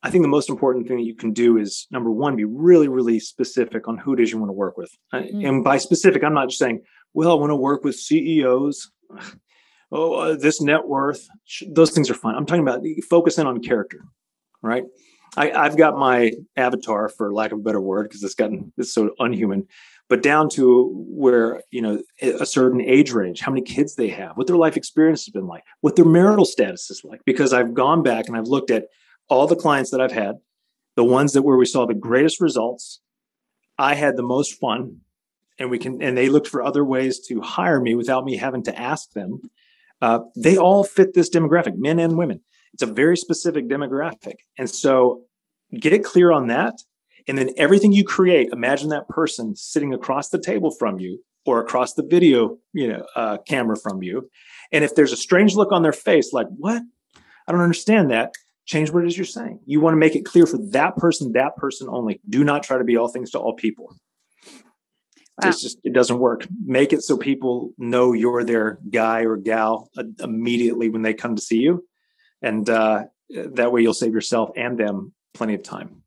[0.02, 2.88] I think the most important thing that you can do is number one, be really,
[2.88, 4.96] really specific on who it is you want to work with.
[5.12, 5.44] Mm-hmm.
[5.44, 6.82] And by specific, I'm not just saying,
[7.14, 8.90] well, I want to work with CEOs.
[9.92, 11.28] Oh, uh, this net worth.
[11.68, 12.34] Those things are fine.
[12.34, 14.00] I'm talking about focusing on character,
[14.60, 14.82] right?
[15.36, 18.92] I, have got my avatar, for lack of a better word, because it's gotten it's
[18.92, 19.68] so unhuman,
[20.14, 24.36] but down to where you know a certain age range, how many kids they have,
[24.36, 27.20] what their life experience has been like, what their marital status is like.
[27.24, 28.84] Because I've gone back and I've looked at
[29.28, 30.36] all the clients that I've had,
[30.94, 33.00] the ones that where we saw the greatest results,
[33.76, 35.00] I had the most fun,
[35.58, 38.62] and we can and they looked for other ways to hire me without me having
[38.62, 39.40] to ask them
[40.00, 42.40] uh, they all fit this demographic men and women
[42.72, 45.22] it's a very specific demographic and so
[45.80, 46.74] get it clear on that
[47.26, 51.60] and then everything you create imagine that person sitting across the table from you or
[51.60, 54.28] across the video you know uh, camera from you
[54.72, 56.82] and if there's a strange look on their face like what
[57.46, 58.34] i don't understand that
[58.66, 61.32] change what it is you're saying you want to make it clear for that person
[61.32, 63.94] that person only do not try to be all things to all people
[65.42, 65.48] Wow.
[65.48, 66.46] It's just it doesn't work.
[66.64, 71.34] Make it so people know you're their guy or gal uh, immediately when they come
[71.34, 71.84] to see you,
[72.40, 76.03] and uh, that way you'll save yourself and them plenty of time.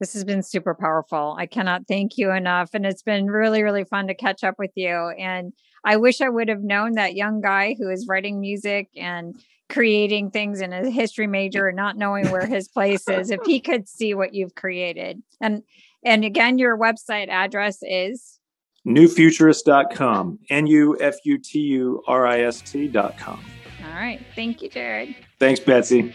[0.00, 1.36] This has been super powerful.
[1.38, 4.72] I cannot thank you enough, and it's been really really fun to catch up with
[4.74, 5.12] you.
[5.18, 5.52] And
[5.84, 9.34] I wish I would have known that young guy who is writing music and
[9.68, 13.60] creating things in a history major and not knowing where his place is if he
[13.60, 15.62] could see what you've created and
[16.04, 18.38] and again, your website address is
[18.86, 20.38] nufuturist.com.
[20.48, 23.40] N U F U T U R I S T.com.
[23.84, 24.20] All right.
[24.34, 25.14] Thank you, Jared.
[25.38, 26.14] Thanks, Betsy.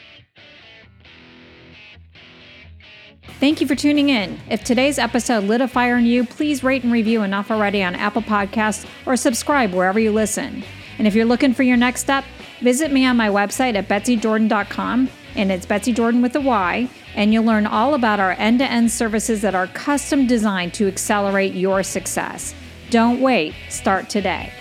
[3.40, 4.40] Thank you for tuning in.
[4.50, 7.96] If today's episode lit a fire in you, please rate and review Enough Already on
[7.96, 10.64] Apple Podcasts or subscribe wherever you listen.
[10.98, 12.24] And if you're looking for your next step,
[12.62, 17.34] visit me on my website at betsyjordyn.com, and it's Betsy Jordyn with a Y and
[17.34, 21.54] you'll learn all about our end to end services that are custom designed to accelerate
[21.54, 22.54] your success.
[22.90, 24.52] Don't wait, start today.